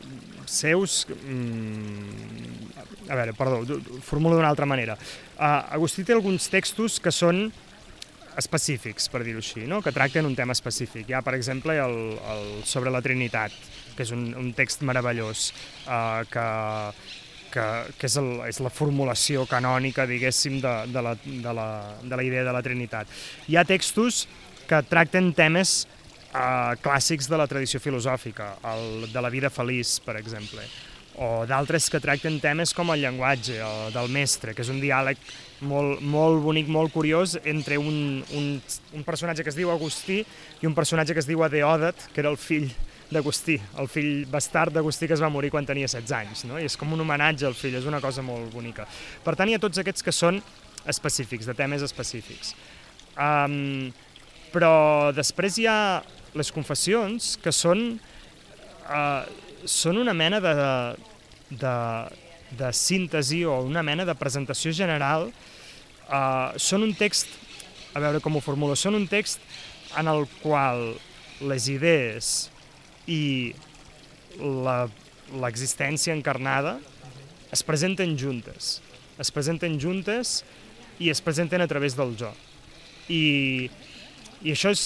seus... 0.46 1.04
Mm, 1.24 2.66
a 3.08 3.16
veure, 3.16 3.32
perdó, 3.32 3.78
formulo 4.04 4.36
d'una 4.36 4.50
altra 4.52 4.68
manera. 4.68 4.98
Uh, 5.38 5.64
Agustí 5.78 6.04
té 6.04 6.12
alguns 6.12 6.50
textos 6.52 6.98
que 7.00 7.12
són 7.14 7.46
específics, 8.38 9.08
per 9.10 9.24
dir-ho 9.24 9.40
així, 9.40 9.64
no? 9.66 9.80
que 9.82 9.94
tracten 9.96 10.28
un 10.28 10.36
tema 10.36 10.54
específic. 10.54 11.08
Hi 11.08 11.16
ha, 11.16 11.22
per 11.24 11.34
exemple, 11.38 11.78
el, 11.80 11.96
el 12.34 12.50
sobre 12.68 12.92
la 12.92 13.00
Trinitat, 13.02 13.54
que 13.96 14.04
és 14.04 14.12
un, 14.14 14.28
un 14.38 14.52
text 14.54 14.84
meravellós, 14.86 15.48
uh, 15.88 16.20
que, 16.28 16.44
que, 17.54 17.64
que 17.96 18.10
és, 18.10 18.18
el, 18.20 18.28
és 18.50 18.60
la 18.62 18.70
formulació 18.70 19.46
canònica, 19.48 20.06
diguéssim, 20.06 20.60
de, 20.62 20.74
de, 20.92 21.06
la, 21.08 21.16
de, 21.24 21.56
la, 21.56 21.70
de 22.04 22.20
la 22.20 22.28
idea 22.28 22.44
de 22.44 22.54
la 22.54 22.62
Trinitat. 22.62 23.08
Hi 23.48 23.56
ha 23.56 23.64
textos 23.66 24.26
que 24.68 24.82
tracten 24.84 25.32
temes 25.36 25.86
uh, 26.34 26.76
clàssics 26.84 27.30
de 27.30 27.40
la 27.40 27.48
tradició 27.50 27.80
filosòfica, 27.80 28.54
el 28.74 29.08
de 29.12 29.24
la 29.24 29.32
vida 29.32 29.50
feliç, 29.50 29.98
per 30.04 30.18
exemple, 30.20 30.64
o 31.18 31.44
d'altres 31.50 31.88
que 31.90 32.00
tracten 32.00 32.38
temes 32.38 32.72
com 32.76 32.92
el 32.94 33.02
llenguatge, 33.02 33.56
el 33.64 33.94
del 33.94 34.10
mestre, 34.14 34.54
que 34.54 34.62
és 34.62 34.70
un 34.70 34.78
diàleg 34.82 35.18
molt, 35.66 36.02
molt 36.04 36.42
bonic, 36.44 36.68
molt 36.70 36.94
curiós, 36.94 37.34
entre 37.48 37.78
un, 37.80 38.20
un, 38.38 38.52
un 38.94 39.06
personatge 39.06 39.42
que 39.42 39.50
es 39.50 39.58
diu 39.58 39.72
Agustí 39.74 40.20
i 40.62 40.68
un 40.68 40.76
personatge 40.76 41.16
que 41.16 41.24
es 41.24 41.28
diu 41.28 41.42
Adeòdat, 41.42 42.10
que 42.12 42.22
era 42.22 42.30
el 42.30 42.38
fill 42.38 42.68
d'Agustí, 43.10 43.56
el 43.80 43.88
fill 43.90 44.26
bastard 44.30 44.76
d'Agustí 44.76 45.08
que 45.08 45.16
es 45.16 45.24
va 45.24 45.32
morir 45.32 45.50
quan 45.50 45.66
tenia 45.66 45.88
16 45.88 46.14
anys, 46.14 46.44
no? 46.46 46.58
i 46.60 46.68
és 46.68 46.76
com 46.78 46.92
un 46.92 47.02
homenatge 47.02 47.48
al 47.48 47.56
fill, 47.56 47.78
és 47.80 47.88
una 47.88 48.02
cosa 48.04 48.22
molt 48.22 48.52
bonica. 48.52 48.86
Per 49.24 49.34
tant, 49.34 49.48
hi 49.48 49.56
ha 49.56 49.62
tots 49.62 49.80
aquests 49.80 50.04
que 50.04 50.14
són 50.14 50.42
específics, 50.88 51.48
de 51.48 51.56
temes 51.56 51.82
específics. 51.82 52.52
Um, 53.18 53.88
però 54.52 55.10
després 55.16 55.58
hi 55.58 55.66
ha 55.68 56.02
les 56.38 56.50
confessions, 56.54 57.34
que 57.42 57.52
són, 57.54 57.98
uh, 58.88 59.22
són 59.64 60.00
una 60.00 60.14
mena 60.16 60.40
de, 60.44 60.54
de, 61.50 61.76
de 62.58 62.72
síntesi 62.76 63.44
o 63.48 63.60
una 63.66 63.82
mena 63.86 64.06
de 64.08 64.16
presentació 64.18 64.72
general, 64.76 65.28
uh, 66.08 66.52
són 66.56 66.86
un 66.86 66.94
text, 66.96 67.32
a 67.94 68.02
veure 68.04 68.22
com 68.24 68.36
ho 68.36 68.44
formulo, 68.44 68.76
són 68.76 68.98
un 68.98 69.08
text 69.10 69.42
en 69.98 70.10
el 70.10 70.26
qual 70.42 70.92
les 71.40 71.68
idees 71.70 72.48
i 73.08 73.54
l'existència 75.38 76.14
encarnada 76.14 76.76
es 77.54 77.64
presenten 77.64 78.16
juntes, 78.20 78.78
es 79.18 79.32
presenten 79.34 79.78
juntes 79.80 80.42
i 81.00 81.08
es 81.10 81.22
presenten 81.24 81.62
a 81.64 81.68
través 81.70 81.96
del 81.96 82.14
jo. 82.18 82.30
I, 83.08 83.70
i 84.42 84.54
això 84.54 84.72
és, 84.74 84.84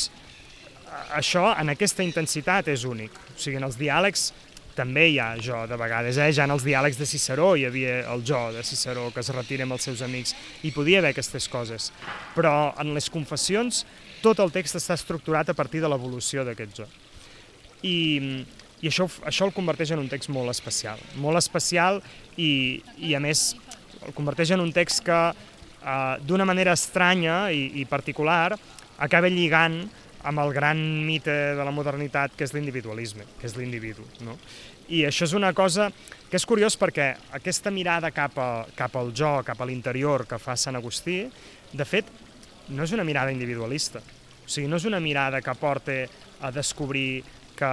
això, 1.17 1.49
en 1.59 1.73
aquesta 1.73 2.05
intensitat, 2.05 2.71
és 2.73 2.87
únic. 2.88 3.15
O 3.33 3.38
sigui, 3.41 3.59
en 3.61 3.69
els 3.69 3.79
diàlegs 3.81 4.31
també 4.77 5.09
hi 5.11 5.19
ha 5.21 5.35
jo 5.43 5.59
de 5.69 5.77
vegades, 5.77 6.17
eh? 6.17 6.31
ja 6.33 6.47
en 6.47 6.55
els 6.55 6.65
diàlegs 6.65 6.97
de 6.97 7.07
Ciceró 7.09 7.51
hi 7.57 7.67
havia 7.69 7.99
el 8.12 8.23
jo 8.25 8.41
de 8.55 8.62
Ciceró 8.65 9.11
que 9.12 9.21
es 9.21 9.29
retira 9.35 9.67
amb 9.67 9.77
els 9.77 9.85
seus 9.85 10.01
amics, 10.05 10.35
i 10.65 10.73
podia 10.73 11.03
haver 11.03 11.12
aquestes 11.12 11.49
coses, 11.53 11.91
però 12.37 12.73
en 12.81 12.95
les 12.97 13.11
confessions 13.12 13.83
tot 14.25 14.41
el 14.41 14.53
text 14.55 14.79
està 14.81 14.97
estructurat 14.97 15.51
a 15.51 15.57
partir 15.59 15.83
de 15.83 15.91
l'evolució 15.93 16.47
d'aquest 16.47 16.83
jo. 16.83 16.88
I, 17.83 17.97
i 18.81 18.88
això, 18.88 19.09
això 19.29 19.49
el 19.49 19.55
converteix 19.57 19.93
en 19.93 20.01
un 20.05 20.09
text 20.09 20.31
molt 20.33 20.53
especial, 20.55 21.01
molt 21.21 21.41
especial 21.41 22.01
i, 22.37 22.81
i 22.97 23.12
a 23.19 23.21
més 23.21 23.51
el 24.03 24.15
converteix 24.17 24.55
en 24.55 24.62
un 24.62 24.73
text 24.75 25.05
que 25.07 25.19
eh, 25.33 26.15
d'una 26.25 26.47
manera 26.49 26.75
estranya 26.79 27.45
i, 27.53 27.67
i 27.83 27.85
particular 27.91 28.57
acaba 29.03 29.31
lligant 29.33 29.83
amb 30.23 30.38
el 30.38 30.53
gran 30.55 30.79
mite 31.07 31.33
de 31.59 31.65
la 31.67 31.75
modernitat 31.75 32.37
que 32.38 32.47
és 32.47 32.55
l'individualisme, 32.55 33.27
que 33.41 33.49
és 33.49 33.57
l'individu. 33.59 34.05
No? 34.23 34.37
I 34.95 35.05
això 35.09 35.27
és 35.27 35.35
una 35.35 35.53
cosa 35.57 35.88
que 36.31 36.38
és 36.38 36.47
curiós 36.47 36.79
perquè 36.79 37.09
aquesta 37.35 37.73
mirada 37.75 38.12
cap, 38.15 38.38
a, 38.38 38.65
cap 38.79 38.95
al 38.97 39.11
jo, 39.17 39.35
cap 39.47 39.61
a 39.61 39.67
l'interior 39.69 40.27
que 40.31 40.38
fa 40.38 40.57
Sant 40.57 40.79
Agustí, 40.79 41.25
de 41.73 41.87
fet, 41.88 42.09
no 42.71 42.87
és 42.87 42.95
una 42.95 43.05
mirada 43.05 43.35
individualista. 43.35 44.03
O 44.43 44.49
sigui, 44.49 44.69
no 44.71 44.79
és 44.79 44.87
una 44.87 45.01
mirada 45.01 45.43
que 45.43 45.55
porta 45.59 45.99
a 46.43 46.51
descobrir 46.55 47.23
que 47.59 47.73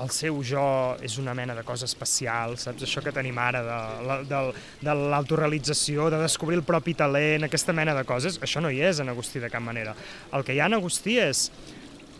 el 0.00 0.10
seu 0.14 0.38
jo 0.46 0.62
és 1.04 1.16
una 1.20 1.34
mena 1.36 1.54
de 1.56 1.64
cosa 1.66 1.84
especial, 1.88 2.56
saps? 2.60 2.84
Això 2.86 3.02
que 3.04 3.12
tenim 3.12 3.36
ara 3.40 3.60
de, 3.66 4.16
de, 4.30 4.40
de 4.86 4.94
l'autorealització, 5.12 6.08
de 6.12 6.22
descobrir 6.22 6.58
el 6.60 6.64
propi 6.66 6.94
talent, 6.96 7.44
aquesta 7.46 7.74
mena 7.76 7.94
de 7.96 8.04
coses, 8.08 8.38
això 8.42 8.62
no 8.64 8.72
hi 8.72 8.80
és 8.86 9.02
en 9.02 9.12
Agustí 9.12 9.42
de 9.42 9.50
cap 9.52 9.64
manera. 9.64 9.94
El 10.32 10.46
que 10.46 10.56
hi 10.56 10.62
ha 10.62 10.70
en 10.70 10.78
Agustí 10.78 11.18
és 11.20 11.48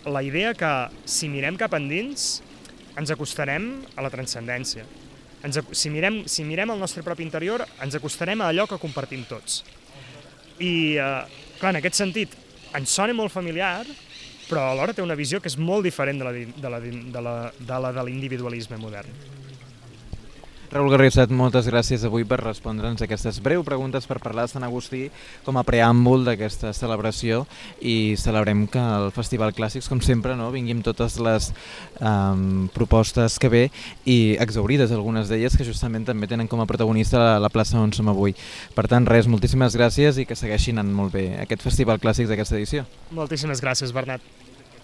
la 0.04 0.22
idea 0.24 0.52
que 0.56 0.72
si 1.08 1.28
mirem 1.32 1.58
cap 1.60 1.74
endins 1.76 2.40
ens 3.00 3.12
acostarem 3.12 3.72
a 3.96 4.04
la 4.04 4.12
transcendència. 4.12 4.84
Ens, 5.46 5.56
si, 5.72 5.88
mirem, 5.92 6.22
si 6.28 6.44
mirem 6.44 6.74
el 6.74 6.80
nostre 6.80 7.04
propi 7.06 7.24
interior, 7.24 7.64
ens 7.80 7.96
acostarem 7.96 8.42
a 8.42 8.50
allò 8.52 8.66
que 8.68 8.80
compartim 8.82 9.24
tots. 9.28 9.62
I, 10.60 11.00
eh, 11.00 11.44
clar, 11.60 11.72
en 11.72 11.80
aquest 11.80 11.96
sentit, 11.96 12.36
ens 12.76 12.92
sona 12.92 13.16
molt 13.16 13.32
familiar 13.32 13.86
però 14.50 14.66
alhora 14.72 14.94
té 14.96 15.02
una 15.02 15.16
visió 15.18 15.38
que 15.40 15.48
és 15.50 15.56
molt 15.56 15.86
diferent 15.86 16.18
de 16.18 16.26
la 16.26 16.32
de 16.34 16.70
la 17.22 17.34
de 17.54 17.82
la 17.86 17.92
de 17.94 18.06
l'individualisme 18.08 18.80
modern. 18.82 19.14
Raül 20.70 20.86
Garrissat, 20.92 21.32
moltes 21.34 21.66
gràcies 21.66 22.04
avui 22.06 22.22
per 22.22 22.36
respondre'ns 22.38 23.02
aquestes 23.02 23.40
breu 23.42 23.64
preguntes 23.66 24.04
per 24.06 24.20
parlar 24.22 24.44
de 24.46 24.52
Sant 24.52 24.62
Agustí 24.62 25.00
com 25.42 25.56
a 25.58 25.64
preàmbul 25.66 26.22
d'aquesta 26.28 26.70
celebració 26.78 27.40
i 27.82 28.14
celebrem 28.14 28.68
que 28.70 28.78
el 28.78 29.10
Festival 29.10 29.50
Clàssics, 29.56 29.88
com 29.90 29.98
sempre, 29.98 30.36
no, 30.38 30.46
vingui 30.54 30.76
amb 30.76 30.86
totes 30.86 31.16
les 31.18 31.48
um, 31.98 32.68
propostes 32.70 33.40
que 33.42 33.50
ve 33.50 33.64
i 34.06 34.36
exaurides 34.38 34.94
algunes 34.94 35.26
d'elles 35.26 35.58
que 35.58 35.66
justament 35.66 36.06
també 36.06 36.30
tenen 36.30 36.46
com 36.46 36.62
a 36.62 36.68
protagonista 36.70 37.18
la, 37.18 37.32
la 37.42 37.50
plaça 37.50 37.80
on 37.80 37.90
som 37.90 38.12
avui. 38.12 38.36
Per 38.76 38.86
tant, 38.86 39.10
res, 39.10 39.26
moltíssimes 39.26 39.74
gràcies 39.74 40.22
i 40.22 40.26
que 40.28 40.38
segueixin 40.38 40.78
anant 40.78 40.94
molt 40.94 41.18
bé 41.18 41.32
aquest 41.42 41.66
Festival 41.66 41.98
Clàssics 41.98 42.30
d'aquesta 42.30 42.60
edició. 42.60 42.86
Moltíssimes 43.10 43.58
gràcies, 43.58 43.90
Bernat. 43.90 44.22